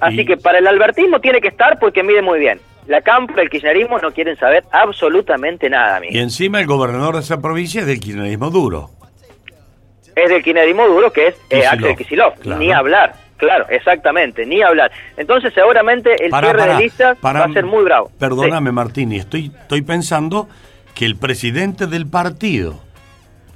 Así 0.00 0.22
Y- 0.22 0.24
que 0.26 0.36
para 0.38 0.58
el 0.58 0.66
albertismo 0.66 1.20
tiene 1.20 1.40
que 1.40 1.48
estar 1.48 1.78
porque 1.78 2.02
mide 2.02 2.22
muy 2.22 2.38
bien. 2.38 2.58
La 2.86 3.00
Cámpora, 3.02 3.42
el 3.42 3.48
kirchnerismo 3.50 3.98
no 3.98 4.12
quieren 4.12 4.36
saber 4.36 4.64
absolutamente 4.72 5.68
nada, 5.70 5.96
amigo. 5.96 6.12
Y 6.14 6.18
encima 6.18 6.60
el 6.60 6.66
gobernador 6.66 7.14
de 7.14 7.20
esa 7.20 7.40
provincia 7.40 7.80
es 7.82 7.86
del 7.86 8.00
kirchnerismo 8.00 8.50
duro. 8.50 8.90
Es 10.16 10.28
del 10.30 10.42
kirchnerismo 10.42 10.86
duro 10.86 11.12
que 11.12 11.28
es 11.28 11.34
eh, 11.50 11.66
Axel 11.66 11.96
Kicillof. 11.96 12.38
claro. 12.40 12.60
Ni 12.60 12.72
hablar, 12.72 13.14
claro, 13.36 13.66
exactamente, 13.68 14.46
ni 14.46 14.62
hablar. 14.62 14.90
Entonces 15.16 15.52
seguramente 15.54 16.12
el 16.24 16.30
cierre 16.30 16.58
pará, 16.58 16.76
de 16.76 16.82
listas 16.82 17.18
va 17.24 17.44
a 17.44 17.52
ser 17.52 17.64
muy 17.64 17.84
bravo. 17.84 18.10
Perdóname, 18.18 18.70
Martini, 18.72 19.16
estoy, 19.16 19.50
estoy 19.62 19.82
pensando 19.82 20.48
que 20.94 21.04
el 21.04 21.16
presidente 21.16 21.86
del 21.86 22.06
partido 22.06 22.80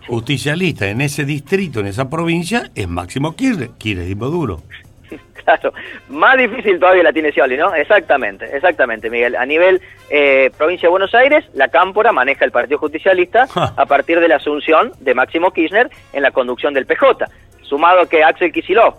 justicialista 0.06 0.88
en 0.88 1.00
ese 1.00 1.24
distrito, 1.24 1.80
en 1.80 1.86
esa 1.86 2.08
provincia, 2.10 2.70
es 2.74 2.88
Máximo 2.88 3.36
Kirchner, 3.36 3.70
kirchnerismo 3.78 4.26
duro. 4.26 4.62
Sí, 5.08 5.16
claro. 5.44 5.72
Más 6.08 6.36
difícil 6.36 6.80
todavía 6.80 7.02
la 7.02 7.12
tiene 7.12 7.30
Scioli, 7.30 7.56
¿no? 7.56 7.74
Exactamente, 7.74 8.44
exactamente, 8.56 9.10
Miguel. 9.10 9.36
A 9.36 9.46
nivel 9.46 9.80
eh, 10.10 10.50
provincia 10.56 10.86
de 10.86 10.90
Buenos 10.90 11.14
Aires, 11.14 11.44
la 11.54 11.68
Cámpora 11.68 12.12
maneja 12.12 12.44
el 12.44 12.50
Partido 12.50 12.78
Justicialista 12.78 13.46
a 13.54 13.86
partir 13.86 14.18
de 14.18 14.28
la 14.28 14.36
asunción 14.36 14.92
de 15.00 15.14
Máximo 15.14 15.52
Kirchner 15.52 15.90
en 16.12 16.22
la 16.22 16.30
conducción 16.30 16.74
del 16.74 16.86
PJ. 16.86 17.26
Sumado 17.62 18.08
que 18.08 18.24
Axel 18.24 18.50
Kicillof, 18.50 18.94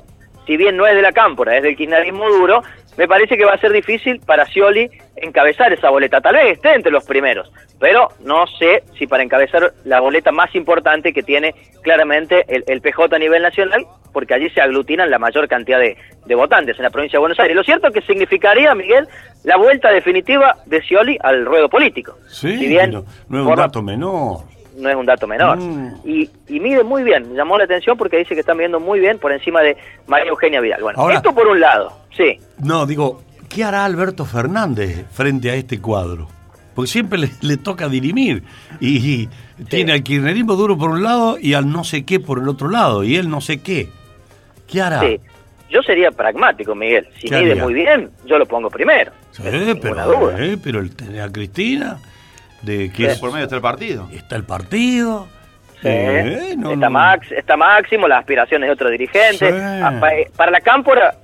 si 0.45 0.58
bien 0.58 0.78
no 0.78 0.86
es 0.86 0.95
de 0.95 1.02
la 1.02 1.12
Cámpora, 1.12 1.58
es 1.58 1.63
del 1.63 1.75
kirchnerismo 1.75 2.30
duro, 2.30 2.62
me 2.99 3.07
parece 3.07 3.38
que 3.38 3.45
va 3.45 3.53
a 3.53 3.57
ser 3.57 3.71
difícil 3.71 4.19
para 4.25 4.45
Scioli 4.45 4.89
encabezar 5.15 5.71
esa 5.71 5.89
boleta. 5.89 6.19
Tal 6.19 6.35
vez 6.35 6.51
esté 6.51 6.73
entre 6.75 6.91
los 6.91 7.05
primeros, 7.05 7.49
pero 7.79 8.09
no 8.19 8.45
sé 8.45 8.83
si 8.97 9.07
para 9.07 9.23
encabezar 9.23 9.71
la 9.85 10.01
boleta 10.01 10.33
más 10.33 10.53
importante 10.53 11.13
que 11.13 11.23
tiene 11.23 11.55
claramente 11.81 12.43
el, 12.49 12.65
el 12.67 12.81
PJ 12.81 13.15
a 13.15 13.19
nivel 13.19 13.41
nacional, 13.41 13.85
porque 14.12 14.33
allí 14.33 14.49
se 14.49 14.59
aglutinan 14.59 15.09
la 15.09 15.17
mayor 15.17 15.47
cantidad 15.47 15.79
de, 15.79 15.95
de 16.25 16.35
votantes 16.35 16.75
en 16.77 16.83
la 16.83 16.89
provincia 16.89 17.15
de 17.17 17.21
Buenos 17.21 17.39
Aires. 17.39 17.55
Lo 17.55 17.63
cierto 17.63 17.88
es 17.88 17.93
que 17.93 18.01
significaría, 18.01 18.75
Miguel, 18.75 19.07
la 19.45 19.55
vuelta 19.55 19.91
definitiva 19.91 20.57
de 20.65 20.81
Scioli 20.81 21.17
al 21.21 21.45
ruedo 21.45 21.69
político. 21.69 22.17
Sí, 22.27 22.57
Si 22.57 22.67
bien 22.67 22.91
no, 22.91 23.05
no 23.29 23.38
es 23.38 23.41
un 23.43 23.47
forma- 23.47 23.62
dato 23.63 23.81
menor. 23.81 24.39
No 24.80 24.89
es 24.89 24.96
un 24.96 25.06
dato 25.06 25.28
menor. 25.28 25.58
Mm. 25.58 25.96
Y, 26.06 26.30
y 26.48 26.60
mide 26.60 26.84
muy 26.84 27.04
bien, 27.04 27.36
llamó 27.36 27.58
la 27.58 27.65
atención 27.65 27.98
porque 27.98 28.18
dice 28.18 28.34
que 28.34 28.39
está 28.42 28.54
midiendo 28.54 28.80
muy 28.80 29.00
bien 29.00 29.20
por 29.20 29.32
encima 29.32 29.62
de 29.62 29.78
María 30.08 30.30
Eugenia 30.30 30.62
Vidal. 30.62 30.82
Bueno, 30.82 31.00
Ahora- 31.00 31.15
esto 31.15 31.34
por 31.34 31.48
un 31.48 31.60
lado, 31.60 31.92
sí. 32.15 32.38
No, 32.60 32.86
digo, 32.86 33.24
¿qué 33.50 33.63
hará 33.63 33.86
Alberto 33.86 34.26
Fernández 34.26 35.06
frente 35.12 35.52
a 35.52 35.56
este 35.56 35.80
cuadro? 35.80 36.28
Porque 36.76 36.92
siempre 36.92 37.20
le, 37.20 37.30
le 37.42 37.58
toca 37.58 37.89
dirimir. 37.89 38.44
Y, 38.80 38.98
y 38.98 39.30
tiene 39.68 39.92
al 39.92 40.02
kirchnerismo 40.04 40.56
duro 40.56 40.78
por 40.78 40.92
un 40.92 41.04
lado 41.04 41.38
y 41.39 41.54
al 41.54 41.70
no 41.70 41.84
sé 41.84 42.06
qué 42.06 42.20
por 42.22 42.39
el 42.39 42.48
otro 42.48 42.70
lado. 42.70 43.04
Y 43.04 43.18
él 43.18 43.30
no 43.30 43.42
sé 43.42 43.62
qué. 43.62 43.89
¿Qué 44.68 44.82
hará? 44.82 45.02
Sí. 45.02 45.20
Yo 45.70 45.82
sería 45.84 46.10
pragmático, 46.12 46.74
Miguel. 46.74 47.08
Si 47.20 47.28
¿Qué 47.28 47.39
mide 47.42 47.52
haría? 47.52 47.63
muy 47.63 47.74
bien, 47.74 48.10
yo 48.26 48.38
lo 48.39 48.46
pongo 48.46 48.70
primero. 48.70 49.12
Sí, 49.32 49.44
pero, 49.82 50.32
eh, 50.38 50.58
pero 50.63 50.80
el 50.80 50.96
tener 50.96 51.22
a 51.22 51.30
Cristina, 51.32 51.98
de 52.62 52.91
que 52.91 53.06
es- 53.08 53.19
Por 53.19 53.32
medio 53.32 53.43
está 53.45 53.56
el 53.56 53.62
partido. 53.62 54.08
está 54.13 54.36
el 54.36 54.43
partido. 54.43 55.28
Sí. 55.82 55.88
eh, 55.88 56.56
no, 56.58 56.74
está. 56.74 56.89
Max, 56.89 57.32
está 57.32 57.56
Máximo, 57.56 58.08
las 58.08 58.19
aspiraciones 58.19 58.67
de 58.67 58.74
otro 58.74 58.89
dirigente. 58.89 59.50
Sí. 59.50 59.58
Ah, 59.62 59.98
eh, 60.12 60.30
Para 60.36 60.52
la 60.52 60.60
Cámpora, 60.60 61.15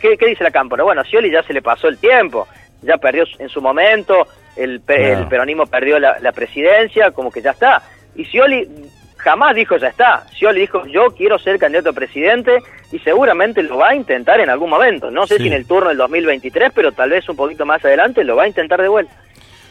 ¿qué, 0.00 0.18
qué 0.18 0.26
dice 0.26 0.44
la 0.44 0.50
Cámpora? 0.50 0.84
Bueno, 0.84 1.00
a 1.00 1.04
Scioli 1.04 1.30
ya 1.30 1.42
se 1.42 1.54
le 1.54 1.62
pasó 1.62 1.88
el 1.88 1.96
tiempo, 1.98 2.46
ya 2.82 2.98
perdió 2.98 3.24
en 3.38 3.48
su 3.48 3.62
momento, 3.62 4.26
el, 4.56 4.82
Claro. 4.82 5.02
el 5.20 5.26
peronismo 5.28 5.64
perdió 5.66 5.98
la, 5.98 6.18
la 6.20 6.32
presidencia, 6.32 7.10
como 7.12 7.30
que 7.30 7.40
ya 7.40 7.52
está. 7.52 7.82
Y 8.14 8.26
Scioli 8.26 8.68
jamás 9.16 9.54
dijo 9.54 9.78
ya 9.78 9.88
está. 9.88 10.26
Scioli 10.32 10.60
dijo 10.60 10.84
yo 10.86 11.14
quiero 11.16 11.38
ser 11.38 11.58
candidato 11.58 11.88
a 11.90 11.92
presidente 11.94 12.58
y 12.90 12.98
seguramente 12.98 13.62
lo 13.62 13.78
va 13.78 13.90
a 13.90 13.94
intentar 13.94 14.40
en 14.40 14.50
algún 14.50 14.68
momento. 14.68 15.10
No 15.10 15.26
sé 15.26 15.36
Sí. 15.36 15.44
si 15.44 15.48
en 15.48 15.54
el 15.54 15.66
turno 15.66 15.88
del 15.88 15.96
2023, 15.96 16.70
pero 16.74 16.92
tal 16.92 17.08
vez 17.08 17.26
un 17.30 17.36
poquito 17.36 17.64
más 17.64 17.82
adelante 17.82 18.24
lo 18.24 18.36
va 18.36 18.42
a 18.42 18.48
intentar 18.48 18.82
de 18.82 18.88
vuelta. 18.88 19.14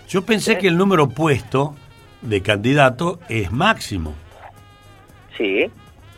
Yo 0.07 0.23
pensé 0.23 0.57
que 0.57 0.67
el 0.67 0.77
número 0.77 1.09
puesto 1.09 1.75
de 2.21 2.41
candidato 2.41 3.19
es 3.29 3.51
máximo. 3.51 4.13
Sí. 5.37 5.69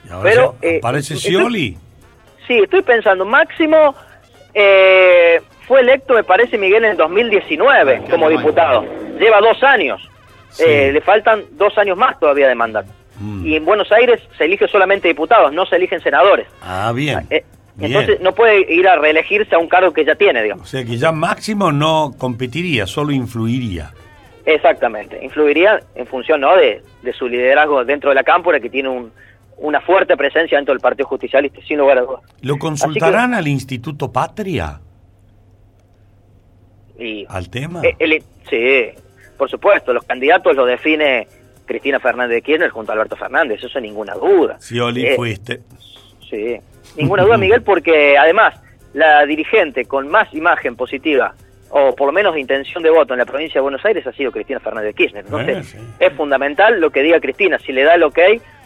Y 0.05 0.09
ahora 0.11 0.29
Pero, 0.29 0.55
se- 0.61 0.75
eh, 0.75 0.77
aparece 0.79 1.13
estoy-. 1.15 1.77
Sí, 2.47 2.59
estoy 2.59 2.81
pensando, 2.81 3.23
Máximo 3.23 3.95
eh, 4.53 5.41
fue 5.67 5.79
electo, 5.81 6.13
me 6.13 6.23
parece, 6.23 6.57
Miguel, 6.57 6.83
en 6.83 6.91
el 6.91 6.97
2019 6.97 8.01
¿Qué 8.05 8.11
como 8.11 8.27
año 8.27 8.37
diputado. 8.37 8.85
Lleva 9.19 9.39
dos 9.39 9.61
años. 9.63 10.01
Sí. 10.51 10.63
Eh, 10.67 10.91
le 10.91 11.01
faltan 11.01 11.43
dos 11.51 11.77
años 11.77 11.97
más 11.97 12.19
todavía 12.19 12.47
de 12.47 12.55
mandato. 12.55 12.91
Mm. 13.19 13.45
Y 13.45 13.55
en 13.55 13.65
Buenos 13.65 13.91
Aires 13.91 14.21
se 14.37 14.45
elige 14.45 14.67
solamente 14.67 15.07
diputados, 15.07 15.53
no 15.53 15.65
se 15.65 15.77
eligen 15.77 16.01
senadores. 16.01 16.47
Ah, 16.61 16.91
bien. 16.93 17.27
Bien. 17.75 17.91
entonces 17.91 18.21
no 18.21 18.33
puede 18.35 18.71
ir 18.73 18.87
a 18.87 18.95
reelegirse 18.97 19.55
a 19.55 19.57
un 19.57 19.67
cargo 19.67 19.91
que 19.93 20.05
ya 20.05 20.15
tiene, 20.15 20.39
O 20.39 20.43
digamos. 20.43 20.69
sea 20.69 20.83
que 20.85 20.97
ya 20.97 21.11
máximo 21.11 21.71
no 21.71 22.13
competiría, 22.17 22.85
solo 22.85 23.11
influiría. 23.11 23.91
Exactamente. 24.45 25.19
Influiría 25.23 25.79
en 25.95 26.05
función 26.05 26.41
¿no? 26.41 26.55
de, 26.55 26.83
de 27.01 27.13
su 27.13 27.27
liderazgo 27.27 27.83
dentro 27.85 28.09
de 28.09 28.15
la 28.15 28.23
cámpora, 28.23 28.59
que 28.59 28.69
tiene 28.69 28.89
un- 28.89 29.11
una 29.57 29.79
fuerte 29.81 30.17
presencia 30.17 30.57
dentro 30.57 30.73
del 30.73 30.81
Partido 30.81 31.07
Justicialista, 31.07 31.61
sin 31.67 31.77
lugar 31.77 31.97
a 31.99 32.01
dudas. 32.01 32.21
¿Lo 32.41 32.57
consultarán 32.57 33.33
al 33.33 33.47
Instituto 33.47 34.11
Patria? 34.11 34.79
Y 36.99 37.25
¿Al 37.29 37.49
tema? 37.49 37.81
El- 37.99 38.23
sí, 38.49 38.89
por 39.37 39.49
supuesto, 39.49 39.93
los 39.93 40.03
candidatos 40.03 40.55
los 40.55 40.67
define 40.67 41.27
Cristina 41.65 41.99
Fernández 41.99 42.35
de 42.35 42.41
Kirchner 42.41 42.69
junto 42.69 42.91
a 42.91 42.95
Alberto 42.95 43.15
Fernández, 43.15 43.59
eso 43.59 43.69
sin 43.69 43.83
ninguna 43.83 44.13
duda. 44.15 44.59
Scioli 44.59 45.05
Eh, 45.05 45.13
fuiste. 45.15 45.61
Sí, 46.33 46.57
ninguna 46.97 47.23
duda, 47.23 47.37
Miguel, 47.45 47.61
porque 47.61 48.17
además 48.17 48.55
la 48.93 49.25
dirigente 49.25 49.85
con 49.85 50.07
más 50.07 50.33
imagen 50.33 50.75
positiva, 50.75 51.33
o 51.69 51.95
por 51.95 52.07
lo 52.07 52.13
menos 52.13 52.37
intención 52.37 52.81
de 52.83 52.89
voto 52.89 53.13
en 53.13 53.19
la 53.19 53.25
provincia 53.25 53.55
de 53.55 53.61
Buenos 53.63 53.83
Aires, 53.85 54.05
ha 54.07 54.11
sido 54.13 54.31
Cristina 54.31 54.59
Fernández 54.59 54.89
de 54.89 54.93
Kirchner. 54.95 55.25
Entonces, 55.25 55.57
Eh, 55.57 55.63
sí. 55.63 55.77
es 55.99 56.13
fundamental 56.13 56.79
lo 56.79 56.89
que 56.91 57.01
diga 57.01 57.19
Cristina, 57.19 57.57
si 57.59 57.71
le 57.71 57.83
da 57.83 57.95
el 57.95 58.03
ok 58.03 58.19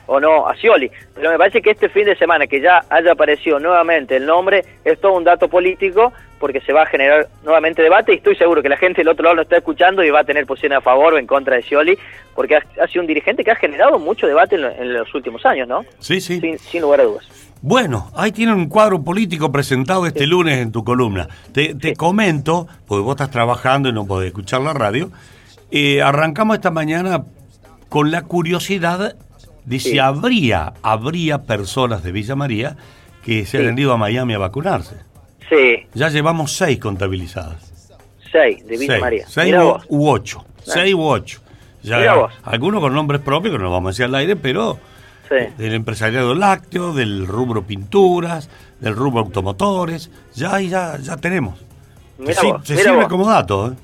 o 0.10 0.20
no 0.22 0.48
a 0.48 0.56
Scioli. 0.56 0.90
Pero 1.16 1.32
me 1.32 1.38
parece 1.38 1.62
que 1.62 1.72
este 1.72 1.90
fin 1.90 2.06
de 2.06 2.16
semana, 2.16 2.48
que 2.48 2.62
ya 2.62 2.82
haya 2.90 3.12
aparecido 3.12 3.60
nuevamente 3.60 4.16
el 4.16 4.26
nombre, 4.26 4.64
es 4.86 5.00
todo 5.02 5.14
un 5.14 5.24
dato 5.26 5.48
político, 5.50 6.14
porque 6.40 6.62
se 6.62 6.72
va 6.72 6.84
a 6.84 6.86
generar 6.86 7.28
nuevamente 7.44 7.82
debate 7.82 8.14
y 8.14 8.18
estoy 8.18 8.36
seguro 8.36 8.62
que 8.62 8.70
la 8.70 8.78
gente 8.78 9.02
del 9.02 9.08
otro 9.10 9.24
lado 9.24 9.36
lo 9.38 9.42
está 9.42 9.58
escuchando 9.58 10.04
y 10.04 10.10
va 10.10 10.20
a 10.20 10.24
tener 10.24 10.46
posición 10.46 10.74
a 10.74 10.82
favor 10.82 11.14
o 11.14 11.18
en 11.18 11.26
contra 11.28 11.56
de 11.56 11.62
Scioli, 11.64 11.98
porque 12.36 12.56
ha, 12.58 12.64
ha 12.82 12.88
sido 12.88 13.02
un 13.02 13.08
dirigente 13.08 13.44
que 13.44 13.52
ha 13.52 13.56
generado 13.56 13.98
mucho 14.00 14.28
debate 14.28 14.56
en, 14.56 14.62
lo- 14.62 14.72
en 14.72 14.94
los 14.94 15.14
últimos 15.16 15.46
años, 15.46 15.68
¿no? 15.68 15.84
Sí, 16.00 16.22
sí. 16.22 16.40
Sin, 16.40 16.60
sin 16.60 16.82
lugar 16.82 17.00
a 17.02 17.04
dudas. 17.06 17.28
Bueno, 17.70 18.10
ahí 18.16 18.32
tiene 18.32 18.54
un 18.54 18.68
cuadro 18.70 19.04
político 19.04 19.52
presentado 19.52 20.06
este 20.06 20.26
lunes 20.26 20.58
en 20.60 20.72
tu 20.72 20.86
columna. 20.86 21.28
Te, 21.52 21.76
te 21.76 21.98
comento, 21.98 22.66
porque 22.88 23.04
vos 23.04 23.16
estás 23.16 23.30
trabajando 23.30 23.90
y 23.90 23.92
no 23.92 24.06
podés 24.08 24.28
escuchar 24.28 24.62
la 24.62 24.72
radio, 24.72 25.12
eh, 25.70 26.02
arrancamos 26.02 26.56
esta 26.56 26.72
mañana 26.72 27.26
con 27.90 28.10
la 28.10 28.22
curiosidad 28.22 29.18
de 29.66 29.80
si 29.82 29.90
Sí. 29.92 30.00
habría, 30.00 30.76
habría 30.82 31.44
personas 31.44 32.04
de 32.04 32.14
Villa 32.14 32.38
María 32.38 32.78
que 33.26 33.46
se 33.46 33.60
Sí. 33.60 33.68
han 33.68 33.78
ido 33.78 33.92
a 33.92 33.98
Miami 33.98 34.34
a 34.34 34.38
vacunarse. 34.38 34.96
Sí, 35.50 35.86
Ya 35.94 36.08
llevamos 36.08 36.56
seis 36.56 36.80
contabilizadas. 36.80 37.92
seis 38.32 38.66
de 38.66 38.78
Villa 38.78 38.94
seis, 38.94 39.02
María. 39.02 39.26
Seis 39.28 39.46
Mirá 39.48 39.66
u, 39.66 39.68
vos. 39.68 39.86
u 39.90 40.10
ocho. 40.10 40.46
Seis 40.64 40.94
u 40.94 41.02
ocho. 41.04 41.42
Ya, 41.84 42.16
algunos 42.46 42.80
con 42.80 42.94
nombres 42.94 43.20
propios 43.20 43.58
que 43.58 43.62
no 43.62 43.70
vamos 43.72 43.90
a 43.90 43.92
decir 43.92 44.06
al 44.06 44.16
aire, 44.16 44.38
pero 44.38 44.80
Sí. 45.30 45.36
del 45.58 45.74
empresariado 45.74 46.36
lácteo, 46.36 46.94
del 46.94 47.28
rubro 47.28 47.64
pinturas, 47.64 48.50
del 48.80 48.96
rubro 48.96 49.22
automotores, 49.22 50.10
ya 50.34 50.60
ya, 50.62 50.98
ya 50.98 51.18
tenemos. 51.18 51.60
Vos, 52.18 52.36
se 52.64 52.78
sirve 52.78 52.96
vos. 52.96 53.08
como 53.08 53.28
dato, 53.30 53.68
¿eh? 53.68 53.76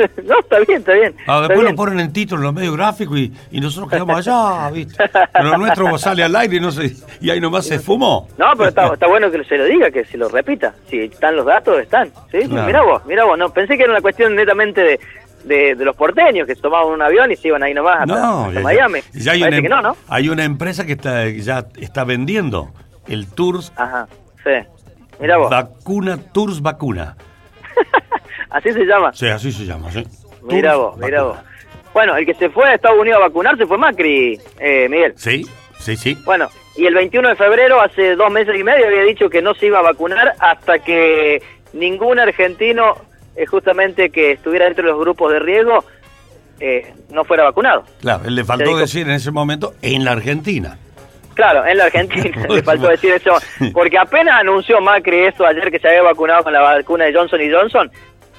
no, 0.24 0.38
está 0.38 0.58
bien, 0.60 0.78
está 0.78 0.92
bien. 0.92 1.14
Ah, 1.26 1.40
después 1.46 1.62
lo 1.62 1.74
ponen 1.74 2.00
en 2.00 2.12
título 2.12 2.40
en 2.40 2.44
los 2.44 2.54
medios 2.54 2.76
gráficos 2.76 3.18
y, 3.18 3.32
y 3.50 3.60
nosotros 3.60 3.90
quedamos 3.90 4.26
allá, 4.26 4.70
¿viste? 4.72 4.96
Pero 5.32 5.58
nuestro 5.58 5.98
sale 5.98 6.24
al 6.24 6.34
aire 6.36 6.56
y, 6.56 6.60
no 6.60 6.70
se, 6.70 6.94
y 7.20 7.30
ahí 7.30 7.40
nomás 7.40 7.66
se 7.66 7.78
fumó. 7.78 8.28
No, 8.38 8.46
pero 8.56 8.68
está, 8.68 8.92
está 8.92 9.06
bueno 9.06 9.30
que 9.30 9.44
se 9.44 9.58
lo 9.58 9.64
diga, 9.64 9.90
que 9.90 10.04
se 10.04 10.16
lo 10.16 10.28
repita. 10.28 10.74
Si 10.88 11.00
están 11.00 11.36
los 11.36 11.46
datos, 11.46 11.80
están. 11.80 12.10
¿sí? 12.30 12.48
Claro. 12.48 12.66
Mirá 12.66 12.82
vos, 12.82 13.04
mirá 13.06 13.24
vos. 13.24 13.38
No, 13.38 13.52
pensé 13.52 13.76
que 13.76 13.82
era 13.82 13.92
una 13.92 14.00
cuestión 14.00 14.34
netamente 14.34 14.80
de, 14.82 15.00
de, 15.44 15.74
de 15.74 15.84
los 15.84 15.96
porteños, 15.96 16.46
que 16.46 16.54
tomaban 16.56 16.88
un 16.92 17.02
avión 17.02 17.30
y 17.32 17.36
se 17.36 17.48
iban 17.48 17.62
ahí 17.62 17.72
nomás 17.74 18.06
No, 18.06 18.44
hasta 18.46 18.52
ya- 18.54 18.60
Miami. 18.60 19.00
ya 19.12 19.32
hay, 19.32 19.42
una, 19.42 19.62
que 19.62 19.68
no, 19.68 19.82
¿no? 19.82 19.96
hay 20.08 20.28
una 20.28 20.44
empresa 20.44 20.84
que 20.86 20.92
está, 20.92 21.28
ya 21.28 21.64
está 21.78 22.04
vendiendo 22.04 22.70
el 23.08 23.26
Tours 23.28 23.72
Ajá, 23.76 24.06
sí. 24.44 24.50
Mirá 25.20 25.36
vos. 25.36 25.50
Vacuna, 25.50 26.16
Tours 26.32 26.60
Vacuna. 26.62 27.16
Así 28.50 28.72
se 28.72 28.84
llama. 28.84 29.12
Sí, 29.12 29.28
así 29.28 29.52
se 29.52 29.64
llama, 29.64 29.90
sí. 29.92 30.04
Tours 30.48 30.76
vos, 30.76 30.96
mirá 30.98 31.22
vos. 31.22 31.38
Bueno, 31.92 32.16
el 32.16 32.24
que 32.26 32.34
se 32.34 32.48
fue 32.50 32.68
a 32.68 32.74
Estados 32.74 32.98
Unidos 32.98 33.18
a 33.18 33.26
vacunarse 33.28 33.66
fue 33.66 33.76
Macri, 33.78 34.40
eh, 34.58 34.88
Miguel. 34.88 35.12
Sí, 35.16 35.46
sí, 35.78 35.96
sí. 35.96 36.16
Bueno, 36.24 36.48
y 36.76 36.86
el 36.86 36.94
21 36.94 37.28
de 37.30 37.36
febrero, 37.36 37.80
hace 37.80 38.14
dos 38.16 38.30
meses 38.30 38.54
y 38.58 38.62
medio, 38.64 38.86
había 38.86 39.02
dicho 39.02 39.28
que 39.28 39.42
no 39.42 39.54
se 39.54 39.66
iba 39.66 39.80
a 39.80 39.82
vacunar 39.82 40.34
hasta 40.38 40.78
que 40.78 41.42
ningún 41.72 42.18
argentino, 42.18 42.94
eh, 43.40 43.46
justamente 43.46 44.10
que 44.10 44.32
estuviera 44.32 44.66
dentro 44.66 44.84
de 44.84 44.90
los 44.92 45.00
grupos 45.00 45.32
de 45.32 45.38
riesgo, 45.38 45.84
eh, 46.60 46.92
no 47.10 47.24
fuera 47.24 47.44
vacunado. 47.44 47.84
Claro, 48.00 48.24
él 48.26 48.34
le 48.34 48.44
faltó 48.44 48.66
dijo- 48.66 48.78
decir 48.78 49.06
en 49.08 49.14
ese 49.14 49.30
momento 49.30 49.74
en 49.82 50.04
la 50.04 50.12
Argentina. 50.12 50.76
Claro, 51.34 51.64
en 51.64 51.78
la 51.78 51.84
Argentina 51.84 52.46
le 52.48 52.62
faltó 52.62 52.88
decir 52.88 53.12
eso, 53.12 53.32
porque 53.72 53.96
apenas 53.96 54.40
anunció 54.40 54.80
Macri 54.80 55.20
esto 55.20 55.46
ayer 55.46 55.70
que 55.70 55.78
se 55.78 55.88
había 55.88 56.02
vacunado 56.02 56.42
con 56.44 56.52
la 56.52 56.60
vacuna 56.60 57.04
de 57.06 57.14
Johnson 57.14 57.40
y 57.40 57.50
Johnson, 57.50 57.90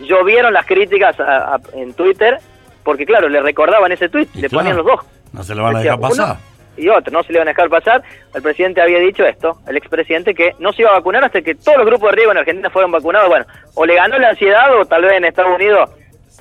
llovieron 0.01 0.53
las 0.53 0.65
críticas 0.65 1.19
a- 1.19 1.55
a- 1.55 1.59
en 1.73 1.93
Twitter, 1.93 2.37
porque 2.83 3.05
claro, 3.05 3.27
le 3.29 3.41
recordaban 3.41 3.91
ese 3.91 4.07
tweet, 4.09 4.27
Y 4.35 4.41
le 4.41 4.49
claro, 4.49 4.59
ponían 4.65 4.77
los 4.77 4.85
dos. 4.85 4.99
No 5.33 5.43
se 5.43 5.55
lo 5.55 5.63
van 5.63 5.77
a 5.77 5.79
dejar 5.79 5.99
pasar. 5.99 6.25
uno 6.35 6.37
Y 6.77 6.87
otro, 6.87 7.11
no 7.11 7.21
se 7.23 7.31
le 7.33 7.37
iban 7.39 7.47
a 7.47 7.51
dejar 7.51 7.69
pasar. 7.69 8.01
El 8.33 8.41
presidente 8.41 8.81
había 8.81 8.99
dicho 8.99 9.25
esto, 9.25 9.59
el 9.67 9.75
expresidente, 9.77 10.33
que 10.33 10.55
no 10.59 10.71
se 10.71 10.83
iba 10.83 10.91
a 10.91 10.95
vacunar 10.95 11.23
hasta 11.25 11.41
que 11.41 11.55
todos 11.55 11.77
los 11.79 11.85
grupos 11.85 12.11
de 12.11 12.15
riesgo 12.15 12.31
en 12.31 12.37
Argentina 12.39 12.69
fueran 12.69 12.91
vacunados. 12.91 13.27
Bueno, 13.29 13.45
o 13.75 13.85
le 13.85 13.95
ganó 13.95 14.17
la 14.17 14.29
ansiedad 14.29 14.79
o 14.79 14.85
tal 14.85 15.01
vez 15.03 15.13
en 15.13 15.25
Estados 15.25 15.53
Unidos 15.55 15.89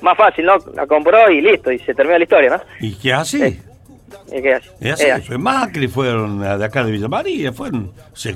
más 0.03 0.17
fácil, 0.17 0.47
¿no? 0.47 0.57
La 0.75 0.87
compró 0.87 1.31
y 1.31 1.41
listo, 1.41 1.71
y 1.73 1.79
se 1.81 1.95
terminó 1.95 2.17
la 2.17 2.25
historia, 2.25 2.51
¿no? 2.51 2.63
¿Y 2.81 2.95
qué 2.95 3.13
así? 3.13 3.39
Sí. 3.39 3.61
¿Y 4.33 4.41
qué 4.43 4.55
así, 4.55 5.05
Eh, 5.05 5.21
fue 5.27 5.37
Macri, 5.37 5.89
fueron 5.89 6.41
de 6.41 6.65
acá 6.65 6.85
de 6.85 6.93
Villa 6.93 7.09
María, 7.09 7.53
fueron... 7.53 7.93
sí. 8.15 8.33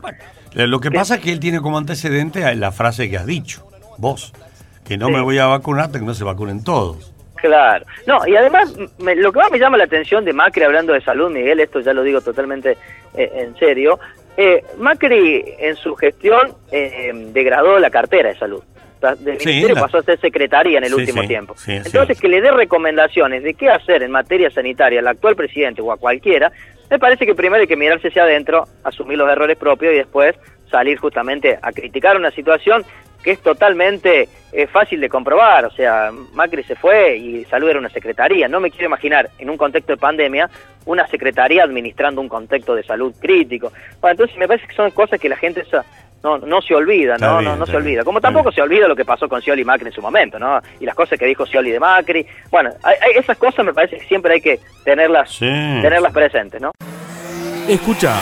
Bueno, 0.00 0.18
lo 0.66 0.80
que 0.80 0.90
pasa 0.90 1.14
es 1.14 1.20
que 1.22 1.30
él 1.32 1.40
tiene 1.40 1.60
como 1.60 1.78
antecedente 1.78 2.52
la 2.56 2.72
frase 2.72 3.08
que 3.08 3.16
has 3.16 3.24
dicho, 3.26 3.64
vos, 3.98 4.32
que 4.84 4.98
no 4.98 5.06
Sí. 5.06 5.12
me 5.12 5.20
voy 5.20 5.38
a 5.38 5.46
vacunar 5.46 5.86
hasta 5.86 5.98
que 6.00 6.04
no 6.04 6.12
se 6.14 6.24
vacunen 6.24 6.62
todos. 6.64 7.11
Claro. 7.42 7.84
No, 8.06 8.24
y 8.26 8.36
además, 8.36 8.72
me- 8.98 9.16
lo 9.16 9.32
que 9.32 9.40
más 9.40 9.50
me 9.50 9.58
llama 9.58 9.76
la 9.76 9.84
atención 9.84 10.24
de 10.24 10.32
Macri 10.32 10.62
hablando 10.62 10.92
de 10.92 11.00
salud, 11.00 11.28
Miguel, 11.30 11.58
esto 11.60 11.80
ya 11.80 11.92
lo 11.92 12.02
digo 12.04 12.20
totalmente 12.20 12.78
eh, 13.16 13.30
en 13.34 13.56
serio, 13.58 13.98
eh, 14.36 14.62
Macri 14.78 15.44
en 15.58 15.74
su 15.76 15.94
gestión 15.96 16.54
eh, 16.70 17.10
degradó 17.32 17.78
la 17.80 17.90
cartera 17.90 18.28
de 18.30 18.38
salud. 18.38 18.62
Del 19.18 19.40
Sí, 19.40 19.46
ministerio 19.48 19.74
la- 19.74 19.80
pasó 19.80 19.98
a 19.98 20.02
ser 20.04 20.20
secretaría 20.20 20.78
en 20.78 20.84
el 20.84 20.90
Sí, 20.90 20.94
último 21.00 21.22
sí, 21.22 21.28
tiempo. 21.28 21.56
Entonces, 21.66 22.20
que 22.20 22.28
le 22.28 22.40
dé 22.40 22.52
recomendaciones 22.52 23.42
de 23.42 23.54
qué 23.54 23.68
hacer 23.68 24.04
en 24.04 24.12
materia 24.12 24.48
sanitaria 24.48 25.00
al 25.00 25.08
actual 25.08 25.34
presidente 25.34 25.82
o 25.82 25.90
a 25.90 25.96
cualquiera, 25.96 26.52
me 26.88 27.00
parece 27.00 27.26
que 27.26 27.34
primero 27.34 27.60
hay 27.62 27.66
que 27.66 27.76
mirarse 27.76 28.08
hacia 28.08 28.22
adentro, 28.22 28.64
asumir 28.84 29.18
los 29.18 29.28
errores 29.28 29.56
propios 29.56 29.92
y 29.92 29.96
después 29.96 30.36
salir 30.72 30.98
justamente 30.98 31.56
a 31.62 31.70
criticar 31.70 32.16
una 32.16 32.32
situación 32.32 32.84
que 33.22 33.30
es 33.30 33.40
totalmente 33.40 34.28
eh, 34.52 34.66
fácil 34.66 35.00
de 35.00 35.08
comprobar. 35.08 35.64
O 35.66 35.70
sea, 35.70 36.10
Macri 36.32 36.64
se 36.64 36.74
fue 36.74 37.16
y 37.16 37.44
Salud 37.44 37.68
era 37.68 37.78
una 37.78 37.88
secretaría. 37.90 38.48
No 38.48 38.58
me 38.58 38.70
quiero 38.72 38.86
imaginar 38.86 39.30
en 39.38 39.48
un 39.48 39.56
contexto 39.56 39.92
de 39.92 39.96
pandemia 39.98 40.50
una 40.86 41.06
secretaría 41.06 41.62
administrando 41.62 42.20
un 42.20 42.28
contexto 42.28 42.74
de 42.74 42.82
salud 42.82 43.14
crítico. 43.20 43.70
Bueno, 44.00 44.12
entonces 44.12 44.36
me 44.36 44.48
parece 44.48 44.66
que 44.66 44.74
son 44.74 44.90
cosas 44.90 45.20
que 45.20 45.28
la 45.28 45.36
gente 45.36 45.60
esa 45.60 45.84
no, 46.24 46.38
no 46.38 46.60
se 46.62 46.74
olvida, 46.74 47.16
¿no? 47.18 47.38
bien, 47.38 47.50
no, 47.52 47.56
no 47.56 47.66
se 47.66 47.76
olvida. 47.76 48.02
Como 48.04 48.20
tampoco 48.20 48.50
bien. 48.50 48.54
se 48.56 48.62
olvida 48.62 48.88
lo 48.88 48.96
que 48.96 49.04
pasó 49.04 49.28
con 49.28 49.40
Scioli 49.40 49.62
y 49.62 49.64
Macri 49.64 49.86
en 49.88 49.92
su 49.92 50.02
momento, 50.02 50.38
¿no? 50.40 50.60
Y 50.80 50.84
las 50.84 50.94
cosas 50.96 51.16
que 51.18 51.26
dijo 51.26 51.44
Scioli 51.46 51.70
de 51.70 51.78
Macri. 51.80 52.26
Bueno, 52.50 52.70
hay- 52.82 52.96
hay- 53.00 53.18
esas 53.20 53.36
cosas 53.38 53.64
me 53.64 53.72
parece 53.74 53.98
que 53.98 54.04
siempre 54.06 54.34
hay 54.34 54.40
que 54.40 54.58
tenerlas, 54.84 55.30
Sí. 55.30 55.46
tenerlas 55.46 56.12
presentes, 56.12 56.60
¿no? 56.60 56.72
Escucha 57.68 58.14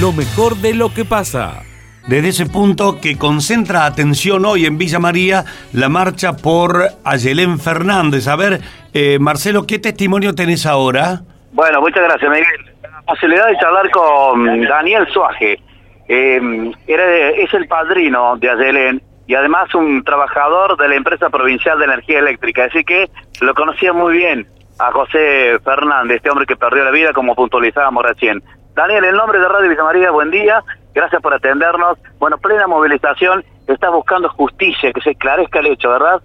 lo 0.00 0.12
mejor 0.12 0.56
de 0.56 0.74
lo 0.74 0.92
que 0.94 1.04
pasa. 1.04 1.62
Desde 2.10 2.30
ese 2.30 2.46
punto 2.46 3.00
que 3.00 3.16
concentra 3.16 3.86
atención 3.86 4.44
hoy 4.44 4.66
en 4.66 4.78
Villa 4.78 4.98
María 4.98 5.44
la 5.72 5.88
marcha 5.88 6.32
por 6.32 6.88
Ayelén 7.04 7.60
Fernández. 7.60 8.26
A 8.26 8.34
ver, 8.34 8.58
eh, 8.92 9.20
Marcelo, 9.20 9.64
¿qué 9.64 9.78
testimonio 9.78 10.34
tenés 10.34 10.66
ahora? 10.66 11.20
Bueno, 11.52 11.80
muchas 11.80 12.02
gracias, 12.02 12.28
Miguel. 12.28 12.74
La 12.82 13.02
posibilidad 13.02 13.46
de 13.46 13.56
charlar 13.58 13.88
con 13.92 14.60
Daniel 14.62 15.06
Suaje. 15.12 15.60
Eh, 16.08 16.72
era 16.88 17.28
es 17.28 17.54
el 17.54 17.68
padrino 17.68 18.36
de 18.38 18.50
Ayelén 18.50 19.00
y 19.28 19.36
además 19.36 19.72
un 19.76 20.02
trabajador 20.02 20.76
de 20.78 20.88
la 20.88 20.96
empresa 20.96 21.30
provincial 21.30 21.78
de 21.78 21.84
energía 21.84 22.18
eléctrica. 22.18 22.64
Así 22.64 22.82
que 22.82 23.08
lo 23.40 23.54
conocía 23.54 23.92
muy 23.92 24.16
bien 24.16 24.48
a 24.80 24.90
José 24.90 25.60
Fernández, 25.64 26.16
este 26.16 26.30
hombre 26.30 26.46
que 26.46 26.56
perdió 26.56 26.82
la 26.82 26.90
vida, 26.90 27.12
como 27.12 27.36
puntualizábamos 27.36 28.02
recién. 28.02 28.42
Daniel, 28.74 29.04
en 29.04 29.14
nombre 29.14 29.38
de 29.38 29.46
Radio 29.46 29.68
Villa 29.68 29.84
María, 29.84 30.10
buen 30.10 30.32
día. 30.32 30.64
Gracias 30.94 31.22
por 31.22 31.34
atendernos. 31.34 31.98
Bueno, 32.18 32.38
plena 32.38 32.66
movilización. 32.66 33.44
Está 33.66 33.90
buscando 33.90 34.28
justicia, 34.30 34.92
que 34.92 35.00
se 35.00 35.10
esclarezca 35.10 35.60
el 35.60 35.66
hecho, 35.66 35.90
¿verdad? 35.90 36.20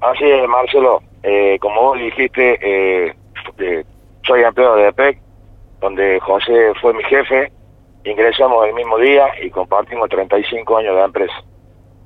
Así 0.00 0.24
es, 0.24 0.48
Marcelo. 0.48 1.02
Eh, 1.22 1.58
como 1.60 1.82
vos 1.82 1.98
dijiste, 1.98 2.58
eh, 2.62 3.14
eh, 3.58 3.84
soy 4.26 4.42
empleado 4.42 4.76
de 4.76 4.88
EPEC, 4.88 5.18
donde 5.80 6.20
José 6.20 6.72
fue 6.80 6.94
mi 6.94 7.02
jefe. 7.04 7.52
Ingresamos 8.04 8.66
el 8.66 8.74
mismo 8.74 8.98
día 8.98 9.26
y 9.42 9.50
compartimos 9.50 10.08
35 10.08 10.78
años 10.78 10.94
de 10.94 11.02
empresa. 11.02 11.34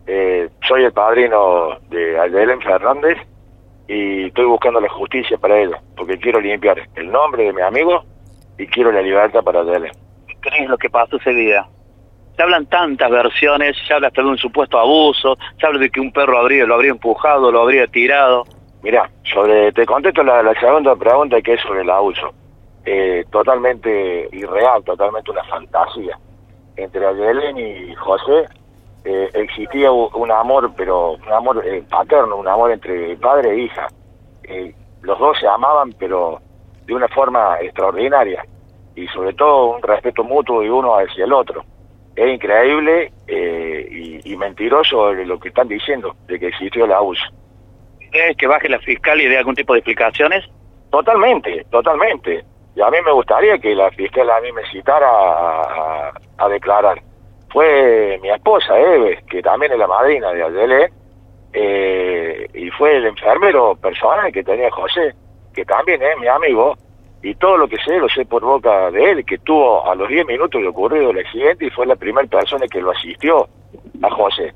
Eh, 0.07 0.49
soy 0.67 0.85
el 0.85 0.93
padrino 0.93 1.79
de 1.89 2.19
Ayelen 2.19 2.61
Fernández 2.63 3.19
y 3.87 4.27
estoy 4.27 4.47
buscando 4.47 4.81
la 4.81 4.89
justicia 4.89 5.37
para 5.39 5.59
ella, 5.61 5.81
porque 5.97 6.19
quiero 6.19 6.41
limpiar 6.41 6.79
el 6.95 7.11
nombre 7.11 7.45
de 7.45 7.53
mi 7.53 7.61
amigo 7.61 8.03
y 8.59 8.67
quiero 8.67 8.91
la 8.91 9.03
libertad 9.03 9.45
para 9.45 9.61
Ayelen. 9.61 9.93
¿Qué 10.43 10.63
es 10.63 10.69
lo 10.69 10.79
que 10.79 10.89
pasó 10.89 11.17
ese 11.17 11.31
día? 11.31 11.67
Se 12.41 12.45
hablan 12.45 12.65
tantas 12.65 13.11
versiones, 13.11 13.77
se 13.87 13.93
habla 13.93 14.07
hasta 14.09 14.23
de 14.23 14.29
un 14.29 14.39
supuesto 14.39 14.79
abuso, 14.79 15.37
se 15.59 15.67
habla 15.67 15.79
de 15.79 15.91
que 15.91 16.01
un 16.01 16.11
perro 16.11 16.39
habría, 16.39 16.65
lo 16.65 16.77
habría 16.77 16.93
empujado, 16.93 17.53
lo 17.53 17.61
habría 17.61 17.87
tirado. 17.87 18.47
Mira, 18.83 19.11
sobre, 19.25 19.71
te 19.73 19.85
contesto 19.85 20.23
la, 20.23 20.55
segunda 20.59 20.97
pregunta 20.97 21.43
que 21.43 21.53
es 21.53 21.61
sobre 21.61 21.83
el 21.83 21.91
abuso. 21.91 22.33
Eh, 22.87 23.27
totalmente 23.31 24.27
irreal, 24.33 24.83
totalmente 24.85 25.31
una 25.31 25.45
fantasía. 25.45 26.19
Entre 26.77 27.07
Ayelen 27.07 27.59
y 27.59 27.95
José 27.97 28.47
eh, 29.05 29.29
existía 29.35 29.93
un 29.93 30.31
amor, 30.33 30.73
pero 30.75 31.17
un 31.17 31.33
amor 31.35 31.63
eh, 31.67 31.85
paterno, 31.91 32.37
un 32.37 32.49
amor 32.49 32.73
entre 32.73 33.17
padre 33.17 33.51
e 33.51 33.59
hija. 33.65 33.87
Eh, 34.45 34.75
los 35.03 35.19
dos 35.19 35.39
se 35.39 35.47
amaban, 35.47 35.93
pero 35.99 36.41
de 36.87 36.95
una 36.95 37.09
forma 37.09 37.61
extraordinaria. 37.61 38.43
Y 38.97 39.07
sobre 39.09 39.35
todo 39.35 39.77
un 39.77 39.83
respeto 39.83 40.25
mutuo 40.25 40.63
de 40.63 40.71
uno 40.71 40.95
hacia 40.95 41.27
el 41.27 41.35
otro. 41.35 41.67
Es 42.17 42.29
increíble 42.35 43.13
eh, 43.29 43.87
y, 43.91 44.33
y 44.33 44.37
mentiroso 44.37 45.13
lo 45.13 45.39
que 45.39 45.49
están 45.49 45.69
diciendo, 45.69 46.15
de 46.27 46.39
que 46.39 46.49
existió 46.49 46.85
el 46.85 46.93
abuso. 46.93 47.23
¿Crees 48.11 48.37
que 48.37 48.47
baje 48.47 48.69
la 48.69 48.79
fiscal 48.81 49.21
y 49.21 49.29
dé 49.29 49.39
algún 49.39 49.55
tipo 49.55 49.73
de 49.73 49.79
explicaciones? 49.79 50.45
Totalmente, 50.91 51.65
totalmente. 51.71 52.45
Y 52.75 52.81
a 52.83 52.91
mí 52.91 52.99
me 53.05 53.13
gustaría 53.13 53.59
que 53.59 53.75
la 53.75 53.91
fiscal 53.93 54.29
a 54.31 54.41
mí 54.41 54.51
me 54.53 54.63
citara 54.71 55.09
a, 55.09 55.63
a- 56.09 56.13
a 56.39 56.49
declarar. 56.49 57.01
Fue 57.51 58.19
mi 58.23 58.31
esposa, 58.31 58.79
Eve, 58.79 59.23
que 59.29 59.43
también 59.43 59.73
es 59.73 59.79
la 59.79 59.87
madrina 59.87 60.33
de 60.33 60.43
Ayelé, 60.43 60.91
eh, 61.53 62.47
y 62.55 62.71
fue 62.71 62.97
el 62.97 63.07
enfermero 63.07 63.75
personal 63.77 64.33
que 64.33 64.43
tenía 64.45 64.71
José, 64.71 65.15
que 65.55 65.65
también 65.65 66.01
es 66.03 66.17
mi 66.19 66.29
amigo, 66.29 66.77
y 67.23 67.35
todo 67.35 67.57
lo 67.59 67.69
que 67.69 67.77
sé 67.79 67.99
lo 67.99 68.09
sé 68.09 68.25
por 68.25 68.43
boca 68.43 68.91
de 68.91 69.11
él, 69.13 69.25
que 69.25 69.39
tuvo 69.39 69.89
a 69.91 69.95
los 69.95 70.09
10 70.09 70.27
minutos 70.27 70.61
de 70.61 70.69
ocurrido 70.69 71.11
el 71.11 71.19
accidente 71.19 71.67
y 71.67 71.71
fue 71.71 71.87
la 71.87 71.97
primera 71.97 72.27
persona 72.27 72.67
que 72.67 72.81
lo 72.81 72.91
asistió 72.93 73.47
a 74.03 74.11
José. 74.11 74.55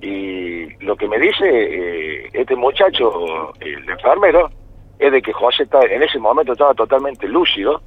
Y 0.00 0.74
lo 0.84 0.96
que 0.96 1.06
me 1.06 1.18
dice 1.18 1.44
eh, 1.48 2.30
este 2.32 2.56
muchacho, 2.56 3.52
el 3.60 3.88
enfermero, 3.88 4.50
es 4.98 5.12
de 5.12 5.22
que 5.22 5.32
José 5.32 5.64
está- 5.64 5.82
en 5.84 6.02
ese 6.02 6.18
momento 6.18 6.52
estaba 6.52 6.74
totalmente 6.74 7.28
lúcido, 7.28 7.80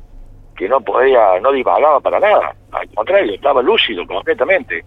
que 0.56 0.70
no 0.70 0.80
podía, 0.82 1.40
no 1.42 1.52
divagaba 1.52 2.00
para 2.00 2.20
nada, 2.20 2.56
al 2.72 2.88
contrario, 2.94 3.34
estaba 3.34 3.62
lúcido 3.62 4.06
completamente. 4.08 4.84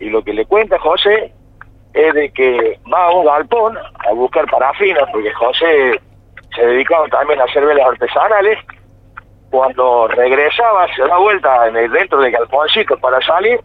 Y 0.00 0.08
lo 0.10 0.22
que 0.24 0.32
le 0.32 0.46
cuenta 0.46 0.78
José 0.78 1.32
es 1.92 2.14
de 2.14 2.30
que 2.30 2.78
va 2.92 3.04
a 3.06 3.14
un 3.14 3.24
galpón 3.26 3.76
a 3.78 4.12
buscar 4.14 4.46
parafina, 4.50 5.06
porque 5.12 5.32
José 5.32 6.00
se 6.54 6.66
dedicaba 6.66 7.06
también 7.08 7.40
a 7.40 7.44
hacer 7.44 7.64
velas 7.64 7.86
artesanales. 7.86 8.58
Cuando 9.50 10.08
regresaba, 10.08 10.86
se 10.94 11.02
da 11.02 11.16
vuelta 11.18 11.68
en 11.68 11.76
el, 11.76 11.90
dentro 11.90 12.20
del 12.20 12.32
galponcito 12.32 12.96
para 12.98 13.20
salir, 13.20 13.60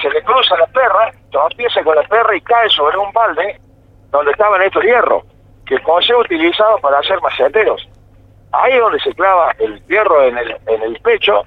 se 0.00 0.08
le 0.10 0.22
cruza 0.22 0.56
la 0.56 0.66
perra, 0.68 1.10
tropieza 1.30 1.82
con 1.84 1.96
la 1.96 2.02
perra 2.04 2.34
y 2.36 2.40
cae 2.40 2.68
sobre 2.70 2.96
un 2.96 3.12
balde 3.12 3.60
donde 4.10 4.30
estaban 4.30 4.62
estos 4.62 4.82
hierros, 4.82 5.24
que 5.66 5.78
José 5.82 6.14
utilizaba 6.14 6.78
para 6.78 6.98
hacer 6.98 7.20
maceteros. 7.20 7.86
Ahí 8.52 8.72
es 8.72 8.80
donde 8.80 9.00
se 9.00 9.12
clava 9.14 9.52
el 9.58 9.84
hierro 9.86 10.22
en 10.24 10.38
el, 10.38 10.56
en 10.66 10.82
el 10.82 10.98
pecho 11.00 11.42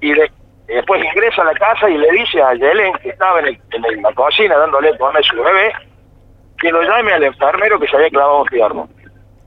y 0.00 0.12
de- 0.12 0.32
después 0.66 1.04
ingresa 1.04 1.42
a 1.42 1.44
la 1.44 1.54
casa 1.54 1.88
y 1.88 1.96
le 1.96 2.10
dice 2.10 2.42
a 2.42 2.54
Yelen, 2.54 2.92
que 2.94 3.10
estaba 3.10 3.38
en, 3.38 3.46
el- 3.48 3.60
en 3.72 4.02
la 4.02 4.12
cocina 4.14 4.56
dándole 4.56 4.98
comer 4.98 5.18
a 5.18 5.22
su 5.22 5.36
bebé, 5.40 5.72
que 6.58 6.72
lo 6.72 6.82
llame 6.82 7.12
al 7.12 7.22
enfermero 7.22 7.78
que 7.78 7.86
se 7.86 7.94
había 7.96 8.10
clavado 8.10 8.42
un 8.42 8.48
hierro. 8.48 8.88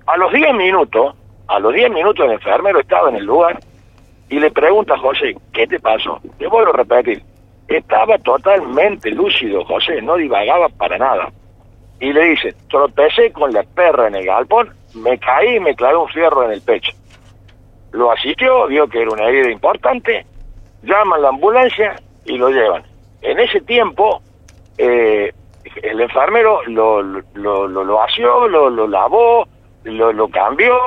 A 0.10 0.17
los 0.17 0.34
10 0.34 0.56
minutos, 0.56 1.15
a 1.48 1.60
los 1.60 1.72
10 1.72 1.91
minutos 1.91 2.26
el 2.26 2.32
enfermero 2.32 2.80
estaba 2.80 3.10
en 3.10 3.17
el 3.17 3.26
lugar 3.26 3.60
y 4.28 4.39
le 4.39 4.50
pregunta 4.50 4.95
a 4.95 4.98
José, 4.98 5.36
¿qué 5.54 5.67
te 5.67 5.80
pasó? 5.80 6.19
Le 6.39 6.48
vuelvo 6.48 6.74
a 6.74 6.78
repetir, 6.78 7.22
estaba 7.67 8.17
totalmente 8.17 9.12
lúcido 9.12 9.63
José, 9.65 10.02
no 10.02 10.15
divagaba 10.15 10.67
para 10.69 10.98
nada. 10.98 11.32
Y 12.00 12.12
le 12.12 12.24
dice, 12.24 12.56
tropecé 12.72 13.32
con 13.32 13.54
la 13.54 13.62
perra 13.62 14.08
en 14.08 14.15
el 14.15 14.26
galpón, 14.26 14.74
me 14.95 15.15
caí 15.19 15.58
y 15.58 15.60
me 15.60 15.76
clavé 15.76 15.98
un 15.98 16.08
fierro 16.08 16.43
en 16.43 16.54
el 16.54 16.62
pecho. 16.62 16.91
Lo 17.91 18.12
asistió, 18.12 18.65
vio 18.65 18.88
que 18.88 19.04
era 19.04 19.12
una 19.12 19.26
herida 19.26 19.52
importante, 19.52 20.26
llaman 20.82 21.22
la 21.22 21.30
ambulancia 21.30 21.95
y 22.26 22.36
lo 22.36 22.50
llevan. 22.50 22.82
En 23.22 23.39
ese 23.39 23.62
tiempo, 23.62 24.24
eh, 24.76 25.32
el 25.84 26.02
enfermero 26.02 26.63
lo, 26.65 27.04
lo, 27.04 27.22
lo, 27.36 27.67
lo, 27.67 27.84
lo 27.84 28.02
asió, 28.02 28.48
lo 28.48 28.88
lavó, 28.88 29.45
lo, 29.84 30.13
lo 30.13 30.28
cambió, 30.30 30.78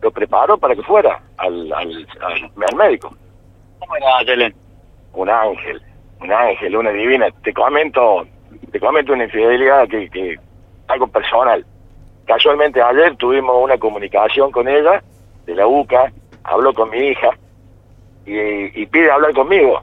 lo 0.00 0.10
preparó 0.10 0.58
para 0.58 0.74
que 0.74 0.82
fuera 0.82 1.20
al, 1.36 1.72
al, 1.72 2.06
al, 2.20 2.50
al 2.68 2.76
médico. 2.76 3.14
¿Cómo 3.78 3.96
era 3.96 4.22
Yelen? 4.24 4.54
Un 5.14 5.30
ángel, 5.30 5.82
un 6.20 6.32
ángel, 6.32 6.76
una 6.76 6.90
divina. 6.90 7.26
Te 7.42 7.52
comento, 7.52 8.26
te 8.70 8.80
comento 8.80 9.12
una 9.12 9.24
infidelidad 9.24 9.88
que, 9.88 10.08
que 10.10 10.36
algo 10.88 11.06
personal. 11.08 11.64
Casualmente 12.26 12.82
ayer 12.82 13.16
tuvimos 13.16 13.56
una 13.62 13.78
comunicación 13.78 14.50
con 14.52 14.68
ella 14.68 15.02
de 15.46 15.54
la 15.54 15.66
UCA, 15.66 16.12
habló 16.44 16.74
con 16.74 16.90
mi 16.90 16.98
hija 16.98 17.30
y, 18.26 18.82
y 18.82 18.86
pide 18.86 19.10
hablar 19.10 19.32
conmigo. 19.32 19.82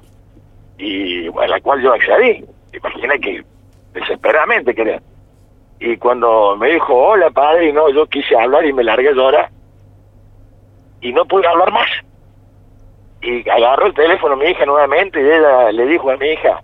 Y 0.78 1.28
bueno, 1.30 1.54
a 1.54 1.58
la 1.58 1.62
cual 1.62 1.82
yo 1.82 1.94
accedí. 1.94 2.46
Imaginé 2.74 3.20
que 3.20 3.44
desesperadamente 3.94 4.76
quería. 4.76 5.02
Y 5.80 5.98
cuando 5.98 6.56
me 6.56 6.72
dijo, 6.72 6.94
hola 6.94 7.30
padre, 7.32 7.70
y 7.70 7.74
no, 7.74 7.90
yo 7.90 8.06
quise 8.08 8.36
hablar 8.36 8.66
y 8.66 8.74
me 8.74 8.84
largué 8.84 9.10
a 9.10 9.14
llorar. 9.14 9.50
Y 11.02 11.12
no 11.14 11.26
pude 11.26 11.48
hablar 11.48 11.72
más. 11.72 11.90
Y 13.22 13.48
agarró 13.50 13.88
el 13.88 13.94
teléfono 13.94 14.36
mi 14.36 14.46
hija 14.46 14.66
nuevamente 14.66 15.20
y 15.22 15.26
ella 15.26 15.72
le 15.72 15.86
dijo 15.88 16.10
a 16.10 16.18
mi 16.18 16.28
hija, 16.28 16.62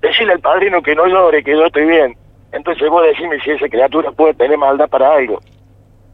decirle 0.00 0.34
al 0.34 0.40
padrino 0.40 0.82
que 0.82 0.94
no 0.94 1.06
llore, 1.06 1.42
que 1.42 1.52
yo 1.52 1.64
estoy 1.64 1.86
bien. 1.86 2.16
Entonces 2.52 2.88
vos 2.88 3.02
decime 3.04 3.40
si 3.40 3.50
esa 3.52 3.68
criatura 3.68 4.10
puede 4.10 4.34
tener 4.34 4.58
maldad 4.58 4.88
para 4.88 5.14
algo. 5.14 5.38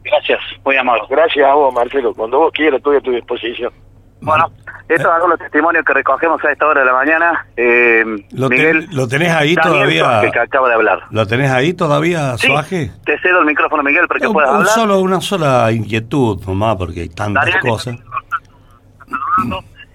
Gracias, 0.03 0.39
muy 0.63 0.77
amable. 0.77 1.03
Gracias 1.09 1.45
a 1.45 1.53
vos, 1.53 1.73
Marcelo. 1.73 2.13
Cuando 2.13 2.39
vos 2.39 2.51
quieras, 2.53 2.77
estoy 2.77 2.97
a 2.97 3.01
tu 3.01 3.11
disposición. 3.11 3.73
Bueno, 4.21 4.45
estos 4.89 5.03
son 5.03 5.13
algunos 5.15 5.37
testimonios 5.39 5.83
que 5.85 5.93
recogemos 5.93 6.43
a 6.45 6.51
esta 6.51 6.65
hora 6.65 6.79
de 6.81 6.85
la 6.87 6.93
mañana. 6.93 7.45
Eh, 7.57 8.03
¿Lo, 8.31 8.47
ten- 8.49 8.57
Miguel, 8.57 8.87
¿Lo 8.91 9.07
tenés 9.07 9.29
ahí 9.33 9.55
Daniel 9.55 9.73
todavía? 9.99 10.31
Que 10.31 10.39
acaba 10.39 10.67
de 10.69 10.75
hablar. 10.75 11.03
¿Lo 11.11 11.25
tenés 11.27 11.51
ahí 11.51 11.73
todavía, 11.73 12.37
Sí, 12.37 12.47
Suaje? 12.47 12.91
te 13.05 13.19
cedo 13.19 13.39
el 13.41 13.45
micrófono, 13.45 13.83
Miguel, 13.83 14.07
para 14.07 14.19
que 14.19 14.27
Un- 14.27 14.33
puedas 14.33 14.49
un 14.49 14.55
hablar. 14.57 14.73
solo, 14.73 14.99
una 14.99 15.19
sola 15.21 15.71
inquietud, 15.71 16.41
nomás, 16.47 16.75
porque 16.77 17.01
hay 17.01 17.09
tantas 17.09 17.45
Daniel, 17.45 17.61
cosas. 17.61 17.95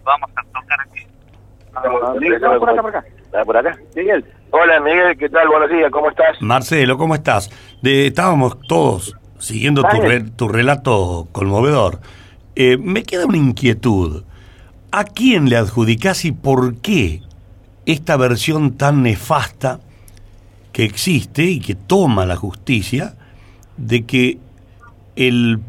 Vamos 0.04 0.30
a 0.36 0.42
tocar 0.60 0.78
aquí. 0.80 1.06
Miguel, 2.20 2.40
por 2.40 2.70
acá, 2.70 2.82
por 2.82 2.96
acá. 2.96 3.04
¿Por 3.46 3.56
acá? 3.56 3.76
Miguel. 3.96 4.24
Hola, 4.50 4.80
Miguel, 4.80 5.16
¿qué 5.16 5.28
tal? 5.30 5.48
Buenos 5.48 5.70
días, 5.70 5.90
¿cómo 5.90 6.10
estás? 6.10 6.36
Marcelo, 6.42 6.98
¿cómo 6.98 7.14
estás? 7.14 7.50
De- 7.80 8.08
estábamos 8.08 8.60
todos 8.68 9.16
siguiendo 9.38 9.82
tu, 9.82 10.00
re- 10.02 10.20
tu 10.36 10.48
relato 10.48 11.28
conmovedor. 11.32 11.98
Eh, 12.54 12.76
me 12.76 13.02
queda 13.04 13.24
una 13.26 13.38
inquietud. 13.38 14.24
¿A 14.94 15.04
quién 15.04 15.48
le 15.48 15.56
adjudicás 15.56 16.26
y 16.26 16.32
por 16.32 16.76
qué 16.76 17.22
esta 17.86 18.18
versión 18.18 18.76
tan 18.76 19.02
nefasta 19.02 19.80
que 20.70 20.84
existe 20.84 21.44
y 21.44 21.60
que 21.60 21.74
toma 21.74 22.26
la 22.26 22.36
justicia 22.36 23.14
de 23.78 24.04
que 24.04 24.38
el 25.16 25.60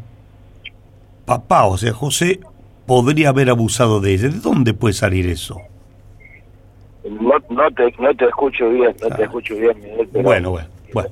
papá, 1.24 1.64
o 1.64 1.78
sea, 1.78 1.94
José, 1.94 2.40
podría 2.86 3.30
haber 3.30 3.48
abusado 3.48 4.00
de 4.00 4.12
ella? 4.12 4.28
¿De 4.28 4.40
dónde 4.40 4.74
puede 4.74 4.92
salir 4.92 5.26
eso? 5.26 5.58
No, 7.08 7.32
no, 7.48 7.70
te, 7.70 7.94
no 7.98 8.14
te 8.14 8.26
escucho 8.26 8.68
bien, 8.68 8.94
no 9.02 9.16
te 9.16 9.22
escucho 9.22 9.54
bien, 9.54 9.78
Miguel. 9.80 10.08
Bueno, 10.22 10.50
bueno, 10.50 10.68
bueno. 10.92 11.10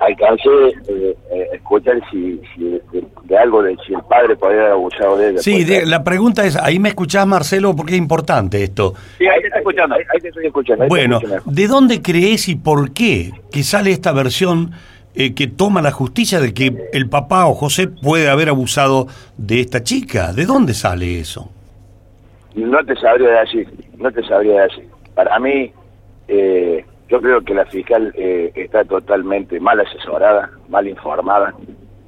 Alcancé, 0.00 0.48
eh, 0.88 1.16
eh, 1.32 1.48
escuchar 1.54 2.00
si, 2.10 2.40
si 2.54 2.62
de, 2.64 3.04
de 3.24 3.38
algo 3.38 3.62
de 3.62 3.76
si 3.86 3.94
el 3.94 4.02
padre 4.02 4.36
podía 4.36 4.58
haber 4.60 4.72
abusado 4.72 5.16
de 5.16 5.30
ella. 5.30 5.38
Sí, 5.40 5.64
de- 5.64 5.86
la 5.86 6.02
pregunta 6.04 6.44
es, 6.44 6.56
ahí 6.56 6.78
me 6.78 6.88
escuchás 6.90 7.26
Marcelo, 7.26 7.74
porque 7.76 7.92
es 7.94 7.98
importante 7.98 8.62
esto. 8.62 8.94
Sí, 9.18 9.26
ahí 9.26 9.40
te 9.40 9.46
estoy 9.46 9.60
escuchando. 9.60 9.94
Ahí, 9.94 10.02
ahí 10.14 10.20
te 10.20 10.28
estoy 10.28 10.46
escuchando. 10.46 10.82
ahí 10.84 10.88
te 10.88 10.94
Bueno, 10.94 11.18
escucho. 11.18 11.42
¿de 11.46 11.66
dónde 11.68 12.02
crees 12.02 12.48
y 12.48 12.56
por 12.56 12.92
qué 12.92 13.32
que 13.50 13.62
sale 13.62 13.90
esta 13.92 14.12
versión 14.12 14.72
eh, 15.14 15.34
que 15.34 15.46
toma 15.46 15.80
la 15.80 15.92
justicia 15.92 16.40
de 16.40 16.52
que 16.54 16.88
el 16.92 17.08
papá 17.08 17.46
o 17.46 17.54
José 17.54 17.86
puede 17.88 18.28
haber 18.28 18.48
abusado 18.48 19.06
de 19.38 19.60
esta 19.60 19.82
chica? 19.82 20.32
¿De 20.32 20.44
dónde 20.44 20.74
sale 20.74 21.20
eso? 21.20 21.50
No 22.54 22.84
te 22.84 22.94
sabría 22.96 23.40
decir, 23.40 23.68
no 23.98 24.10
te 24.12 24.22
sabría 24.26 24.62
decir. 24.62 24.88
Para 25.14 25.38
mí, 25.38 25.72
eh, 26.28 26.84
yo 27.14 27.20
creo 27.20 27.44
que 27.44 27.54
la 27.54 27.64
fiscal 27.66 28.12
eh, 28.16 28.50
está 28.56 28.84
totalmente 28.84 29.60
mal 29.60 29.78
asesorada, 29.78 30.50
mal 30.68 30.88
informada, 30.88 31.54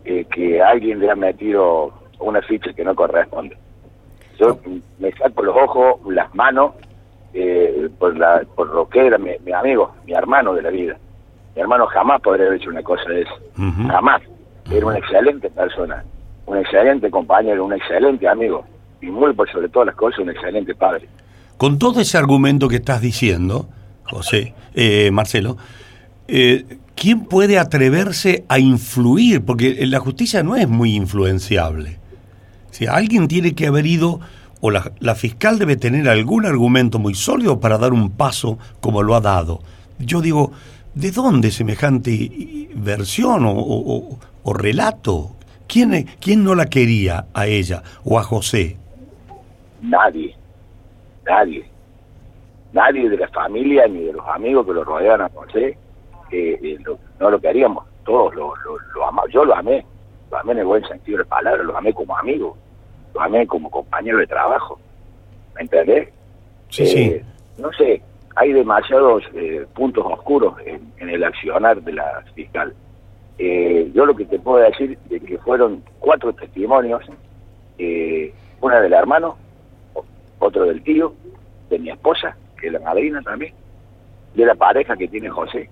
eh, 0.05 0.27
que 0.35 0.61
alguien 0.61 0.99
le 0.99 1.09
ha 1.09 1.15
metido 1.15 1.93
una 2.19 2.43
ficha 2.43 2.73
que 2.73 2.83
no 2.83 2.93
corresponde. 2.97 3.57
Yo 4.41 4.59
me 4.99 5.13
saco 5.13 5.45
los 5.45 5.57
ojos, 5.57 6.01
las 6.13 6.35
manos, 6.35 6.73
eh, 7.35 7.89
por, 8.01 8.19
la, 8.19 8.43
por 8.57 8.75
lo 8.75 8.89
que 8.89 9.07
era 9.07 9.17
mi, 9.17 9.31
mi 9.45 9.53
amigo, 9.53 9.95
mi 10.05 10.13
hermano 10.13 10.55
de 10.55 10.63
la 10.63 10.71
vida. 10.71 10.97
Mi 11.55 11.63
hermano 11.63 11.87
jamás 11.87 12.21
podría 12.21 12.47
haber 12.47 12.61
hecho 12.61 12.71
una 12.71 12.83
cosa 12.83 13.09
de 13.09 13.23
eso. 13.23 13.35
Jamás. 13.87 14.23
Era 14.69 14.87
una 14.87 14.99
excelente 14.99 15.49
persona, 15.51 16.05
un 16.47 16.57
excelente 16.59 17.09
compañero, 17.13 17.65
un 17.65 17.75
excelente 17.75 18.27
amigo 18.27 18.65
y 19.01 19.07
muy 19.07 19.33
por 19.35 19.49
sobre 19.53 19.69
todas 19.69 19.87
las 19.87 19.95
cosas 19.95 20.19
un 20.19 20.31
excelente 20.31 20.75
padre. 20.75 21.09
Con 21.57 21.79
todo 21.79 22.01
ese 22.01 22.19
argumento 22.19 22.67
que 22.67 22.77
estás 22.77 23.01
diciendo, 23.01 23.69
José, 24.11 24.55
eh, 24.75 25.11
Marcelo, 25.13 25.57
eh, 26.29 26.65
¿quién 26.95 27.25
puede 27.25 27.59
atreverse 27.59 28.45
a 28.49 28.59
influir? 28.59 29.45
Porque 29.45 29.87
la 29.87 30.01
justicia 30.01 30.43
no 30.43 30.57
es 30.57 30.69
muy 30.69 30.95
influenciable. 30.95 31.99
Si 32.71 32.87
alguien 32.87 33.29
tiene 33.29 33.55
que 33.55 33.67
haber 33.67 33.87
ido, 33.87 34.21
o 34.61 34.71
la, 34.71 35.15
fiscal 35.15 35.59
debe 35.59 35.77
tener 35.77 36.09
algún 36.09 36.47
argumento 36.47 36.99
muy 36.99 37.15
sólido 37.15 37.61
para 37.61 37.79
dar 37.79 37.93
un 37.93 38.11
paso 38.11 38.59
como 38.81 39.03
lo 39.03 39.15
ha 39.15 39.21
dado. 39.21 39.61
Yo 39.99 40.21
digo, 40.21 40.53
¿de 40.95 41.11
dónde 41.11 41.51
semejante 41.51 42.69
versión 42.75 43.45
o, 43.47 43.53
o- 43.53 44.19
relato? 44.55 45.33
¿Quién, 45.67 46.07
¿Quién 46.21 46.45
no 46.45 46.55
la 46.55 46.67
quería 46.67 47.27
a 47.35 47.47
ella 47.47 47.83
o 48.05 48.19
a 48.19 48.23
José? 48.23 48.77
Nadie, 49.83 50.35
nadie, 51.27 51.65
nadie 52.77 53.09
de 53.09 53.17
la 53.17 53.29
familia 53.29 53.87
ni 53.89 54.05
de 54.05 54.13
los 54.13 54.27
amigos 54.29 54.67
que 54.67 54.73
lo 54.75 54.85
rodean 54.85 55.23
a 55.23 55.29
José, 55.31 55.77
eh, 56.31 56.59
eh, 56.63 56.77
lo- 56.85 56.99
no 57.19 57.31
lo 57.31 57.41
queríamos, 57.41 57.85
todos 58.05 58.35
lo, 58.35 58.55
lo, 58.65 58.79
lo 58.95 59.07
amamos, 59.07 59.31
yo 59.33 59.45
lo 59.45 59.55
amé, 59.55 59.85
lo 60.31 60.39
amé 60.39 60.53
en 60.53 60.59
el 60.59 60.65
buen 60.67 60.85
sentido 60.87 61.19
de 61.19 61.25
la 61.25 61.31
palabra, 61.31 61.63
lo 61.63 61.77
amé 61.77 61.93
como 61.95 62.17
amigo, 62.17 62.57
lo 63.15 63.21
amé 63.21 63.47
como 63.47 63.71
compañero 63.71 64.19
de 64.19 64.27
trabajo, 64.27 64.79
¿me 65.55 65.63
entendés? 65.63 66.09
Sí, 66.69 66.87
sí. 66.87 67.03
Eh, 67.05 67.25
No 67.59 67.71
sé, 67.73 68.03
hay 68.35 68.53
demasiados 68.53 69.23
eh, 69.35 69.65
puntos 69.75 70.05
oscuros 70.07 70.55
en, 70.67 70.93
en 70.99 71.09
el 71.09 71.25
accionar 71.25 71.81
de 71.83 71.93
la 71.95 72.23
fiscal. 72.35 72.75
Eh, 73.39 73.91
yo 73.95 74.05
lo 74.05 74.15
que 74.15 74.25
te 74.27 74.39
puedo 74.39 74.59
decir 74.59 74.99
es 75.11 75.23
que 75.23 75.39
fueron 75.39 75.83
cuatro 76.01 76.33
testimonios, 76.35 77.03
eh, 77.79 78.33
una 78.61 78.81
del 78.81 78.93
hermano, 78.93 79.37
otro 80.39 80.65
del 80.67 80.83
tío, 80.83 81.15
de 81.71 81.79
mi 81.79 81.91
esposa, 81.91 82.37
que 82.57 82.69
es 82.69 82.73
la 82.73 82.81
madrina 82.81 83.23
también, 83.23 83.53
de 84.35 84.47
la 84.47 84.55
pareja 84.55 84.97
que 84.97 85.09
tiene 85.09 85.29
José. 85.29 85.69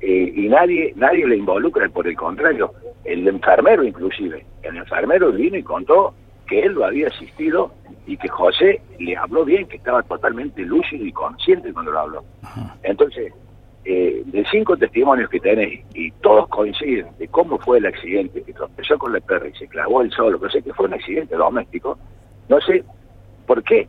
Eh, 0.00 0.32
y 0.34 0.48
nadie 0.48 0.92
nadie 0.96 1.26
le 1.26 1.36
involucra, 1.36 1.88
por 1.88 2.08
el 2.08 2.16
contrario, 2.16 2.72
el 3.04 3.26
enfermero 3.26 3.84
inclusive. 3.84 4.44
El 4.62 4.76
enfermero 4.76 5.30
vino 5.32 5.56
y 5.56 5.62
contó 5.62 6.14
que 6.46 6.60
él 6.60 6.72
lo 6.72 6.84
había 6.84 7.08
asistido 7.08 7.72
y 8.06 8.16
que 8.16 8.28
José 8.28 8.80
le 8.98 9.16
habló 9.16 9.44
bien, 9.44 9.66
que 9.66 9.76
estaba 9.76 10.02
totalmente 10.02 10.62
lúcido 10.62 11.04
y 11.04 11.12
consciente 11.12 11.72
cuando 11.72 11.92
lo 11.92 12.00
habló. 12.00 12.24
Entonces, 12.82 13.32
eh, 13.84 14.22
de 14.26 14.44
cinco 14.50 14.76
testimonios 14.76 15.28
que 15.28 15.40
tenés 15.40 15.80
y 15.94 16.10
todos 16.22 16.48
coinciden 16.48 17.06
de 17.18 17.26
cómo 17.28 17.58
fue 17.58 17.78
el 17.78 17.86
accidente, 17.86 18.42
que 18.42 18.52
tropezó 18.52 18.98
con 18.98 19.12
la 19.12 19.20
perra 19.20 19.48
y 19.48 19.54
se 19.54 19.66
clavó 19.66 20.02
el 20.02 20.10
solo, 20.12 20.40
que 20.40 20.50
sé 20.50 20.62
que 20.62 20.72
fue 20.72 20.86
un 20.86 20.94
accidente 20.94 21.34
doméstico, 21.34 21.98
no 22.48 22.60
sé 22.60 22.84
por 23.46 23.62
qué, 23.64 23.88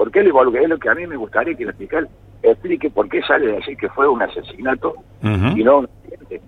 por 0.00 0.10
qué 0.10 0.22
le 0.22 0.28
involucré, 0.30 0.62
es 0.62 0.68
lo 0.70 0.78
que 0.78 0.88
a 0.88 0.94
mí 0.94 1.06
me 1.06 1.14
gustaría 1.16 1.54
que 1.54 1.64
el 1.64 1.74
fiscal 1.74 2.08
explique 2.42 2.88
por 2.88 3.06
qué 3.06 3.20
sale 3.20 3.52
a 3.52 3.56
decir 3.56 3.76
que 3.76 3.86
fue 3.90 4.08
un 4.08 4.22
asesinato 4.22 4.94
y 5.22 5.62
no 5.62 5.80
un 5.80 5.84
accidente. 5.84 6.40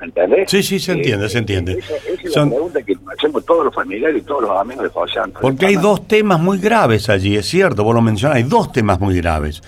¿Me 0.00 0.06
entendés? 0.06 0.50
Sí, 0.50 0.62
sí, 0.62 0.78
se 0.78 0.92
entiende, 0.92 1.26
Eh, 1.26 1.28
se 1.28 1.36
entiende. 1.38 1.72
Esa, 1.72 1.96
esa 1.96 2.22
es 2.22 2.32
Son- 2.32 2.48
la 2.48 2.54
pregunta 2.54 2.82
que 2.82 2.96
hacemos 3.14 3.44
todos 3.44 3.66
los 3.66 3.74
familiares 3.74 4.22
y 4.22 4.24
todos 4.24 4.40
los 4.40 4.50
amigos 4.58 4.84
de 4.84 4.88
José 4.88 5.18
Antonio. 5.18 5.40
Porque 5.42 5.66
hay 5.66 5.76
dos 5.76 6.08
temas 6.08 6.40
muy 6.40 6.56
graves 6.58 7.10
allí, 7.10 7.36
es 7.36 7.46
cierto, 7.46 7.84
vos 7.84 7.94
lo 7.94 8.00
mencionás, 8.00 8.36
hay 8.38 8.44
dos 8.44 8.72
temas 8.72 8.98
muy 9.00 9.14
graves. 9.20 9.62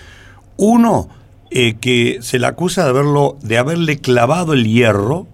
Uno, 0.57 1.07
eh, 1.51 1.75
que 1.79 2.17
se 2.23 2.39
le 2.39 2.47
acusa 2.47 2.85
de, 2.85 2.89
haberlo, 2.89 3.37
de 3.43 3.59
haberle 3.59 3.99
clavado 3.99 4.53
el 4.53 4.65
hierro 4.65 5.27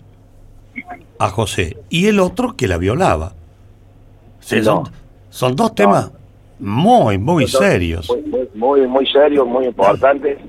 a 1.19 1.29
José, 1.29 1.77
y 1.89 2.07
el 2.07 2.19
otro 2.19 2.57
que 2.57 2.67
la 2.67 2.77
violaba. 2.77 3.31
Sí, 4.41 4.57
No. 4.57 4.63
son, 4.63 4.83
son 5.29 5.55
dos 5.55 5.73
temas 5.73 6.11
muy, 6.59 7.17
muy 7.17 7.43
Entonces, 7.45 7.69
serios. 7.71 8.17
Muy, 8.55 8.81
muy, 8.87 9.05
serios, 9.07 9.45
muy 9.47 9.65
importantes. 9.65 10.39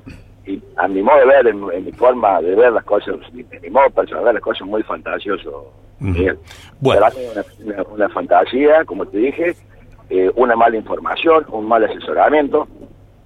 Y 0.46 0.60
a 0.76 0.88
mi 0.88 1.02
modo 1.02 1.18
de 1.18 1.26
ver, 1.26 1.46
en, 1.48 1.62
en 1.74 1.84
mi 1.84 1.92
forma 1.92 2.40
de 2.40 2.54
ver 2.54 2.72
las 2.72 2.84
cosas, 2.84 3.16
en 3.34 3.62
mi 3.62 3.70
modo 3.70 3.90
personal, 3.90 4.24
ver 4.24 4.34
las 4.34 4.42
cosas 4.42 4.66
muy 4.66 4.82
fantasioso. 4.82 5.70
Bueno. 6.80 7.06
Es 7.08 7.16
una, 7.64 7.74
una- 7.76 7.82
una 7.90 8.08
fantasía, 8.08 8.84
como 8.84 9.04
te 9.06 9.18
dije, 9.18 9.54
eh, 10.10 10.30
una 10.36 10.56
mala 10.56 10.76
información, 10.76 11.44
un 11.50 11.66
mal 11.66 11.84
asesoramiento. 11.84 12.66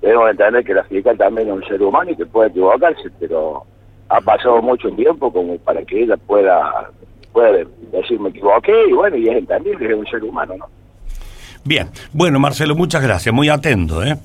Debemos 0.01 0.31
entender 0.31 0.65
que 0.65 0.75
la 0.75 0.83
fiscal 0.85 1.17
también 1.17 1.49
es 1.49 1.55
un 1.55 1.65
ser 1.65 1.81
humano 1.83 2.11
y 2.11 2.17
que 2.17 2.27
puede 2.27 2.49
equivocarse, 2.49 3.09
pero 3.21 3.63
ha 4.09 4.21
pasado 4.21 4.61
mucho 4.61 4.91
tiempo 4.91 5.33
como 5.33 5.57
para 5.59 5.83
que 5.85 6.03
ella 6.03 6.17
pueda, 6.17 6.91
pueda 7.33 7.53
decir 7.93 8.19
me 8.19 8.31
equivoqué 8.31 8.75
y 8.89 8.93
bueno, 8.93 9.17
y 9.17 9.29
es 9.29 9.37
entendible, 9.37 9.89
es 9.93 9.95
un 9.97 10.07
ser 10.07 10.25
humano, 10.25 10.55
¿no? 10.59 10.67
Bien, 11.65 11.89
bueno, 12.13 12.39
Marcelo, 12.41 12.75
muchas 12.75 13.03
gracias, 13.03 13.35
muy 13.35 13.49
atento, 13.49 14.03
¿eh? 14.03 14.17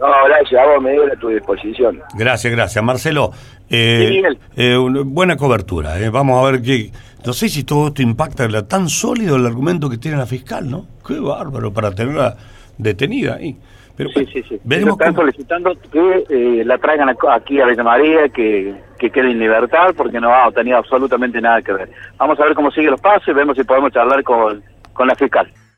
No, 0.00 0.08
gracias, 0.26 0.60
a 0.60 0.66
vos, 0.66 0.82
Miguel, 0.82 1.10
a 1.12 1.16
tu 1.18 1.28
disposición. 1.28 2.00
Gracias, 2.14 2.52
gracias. 2.52 2.84
Marcelo, 2.84 3.30
eh, 3.70 4.08
Sí, 4.22 4.38
eh, 4.56 4.76
buena 5.06 5.36
cobertura. 5.36 5.98
eh. 5.98 6.10
Vamos 6.10 6.44
a 6.46 6.50
ver 6.50 6.60
qué... 6.60 6.90
No 7.24 7.32
sé 7.32 7.48
si 7.48 7.64
todo 7.64 7.86
esto 7.88 8.02
impacta, 8.02 8.46
la- 8.48 8.66
tan 8.68 8.90
sólido 8.90 9.36
el 9.36 9.46
argumento 9.46 9.88
que 9.88 9.96
tiene 9.96 10.18
la 10.18 10.26
fiscal, 10.26 10.68
¿no? 10.70 10.86
Qué 11.06 11.18
bárbaro 11.18 11.72
para 11.72 11.90
tenerla 11.92 12.36
detenida 12.76 13.36
ahí. 13.36 13.56
Pero 13.96 14.10
Sí, 14.10 14.26
sí, 14.30 14.42
sí. 14.46 14.60
veremos 14.64 14.94
Están 14.94 15.14
cómo- 15.14 15.22
solicitando 15.22 15.72
que 15.90 16.24
eh, 16.28 16.64
la 16.66 16.76
traigan 16.76 17.08
aquí 17.08 17.60
a 17.60 17.66
Villa 17.66 17.84
María, 17.84 18.28
que, 18.28 18.74
que 18.98 19.08
quede 19.10 19.30
en 19.30 19.38
libertad, 19.38 19.94
porque 19.96 20.20
no 20.20 20.34
ha 20.34 20.50
tenido 20.52 20.76
absolutamente 20.76 21.40
nada 21.40 21.62
que 21.62 21.72
ver. 21.72 21.90
Vamos 22.18 22.38
a 22.40 22.44
ver 22.44 22.54
cómo 22.54 22.70
siguen 22.72 22.90
los 22.90 23.00
pasos 23.00 23.28
y 23.28 23.32
vemos 23.32 23.56
si 23.56 23.62
podemos 23.64 23.90
charlar 23.92 24.22
con, 24.22 24.62
con 24.92 25.06
la 25.08 25.14
fiscal. 25.14 25.50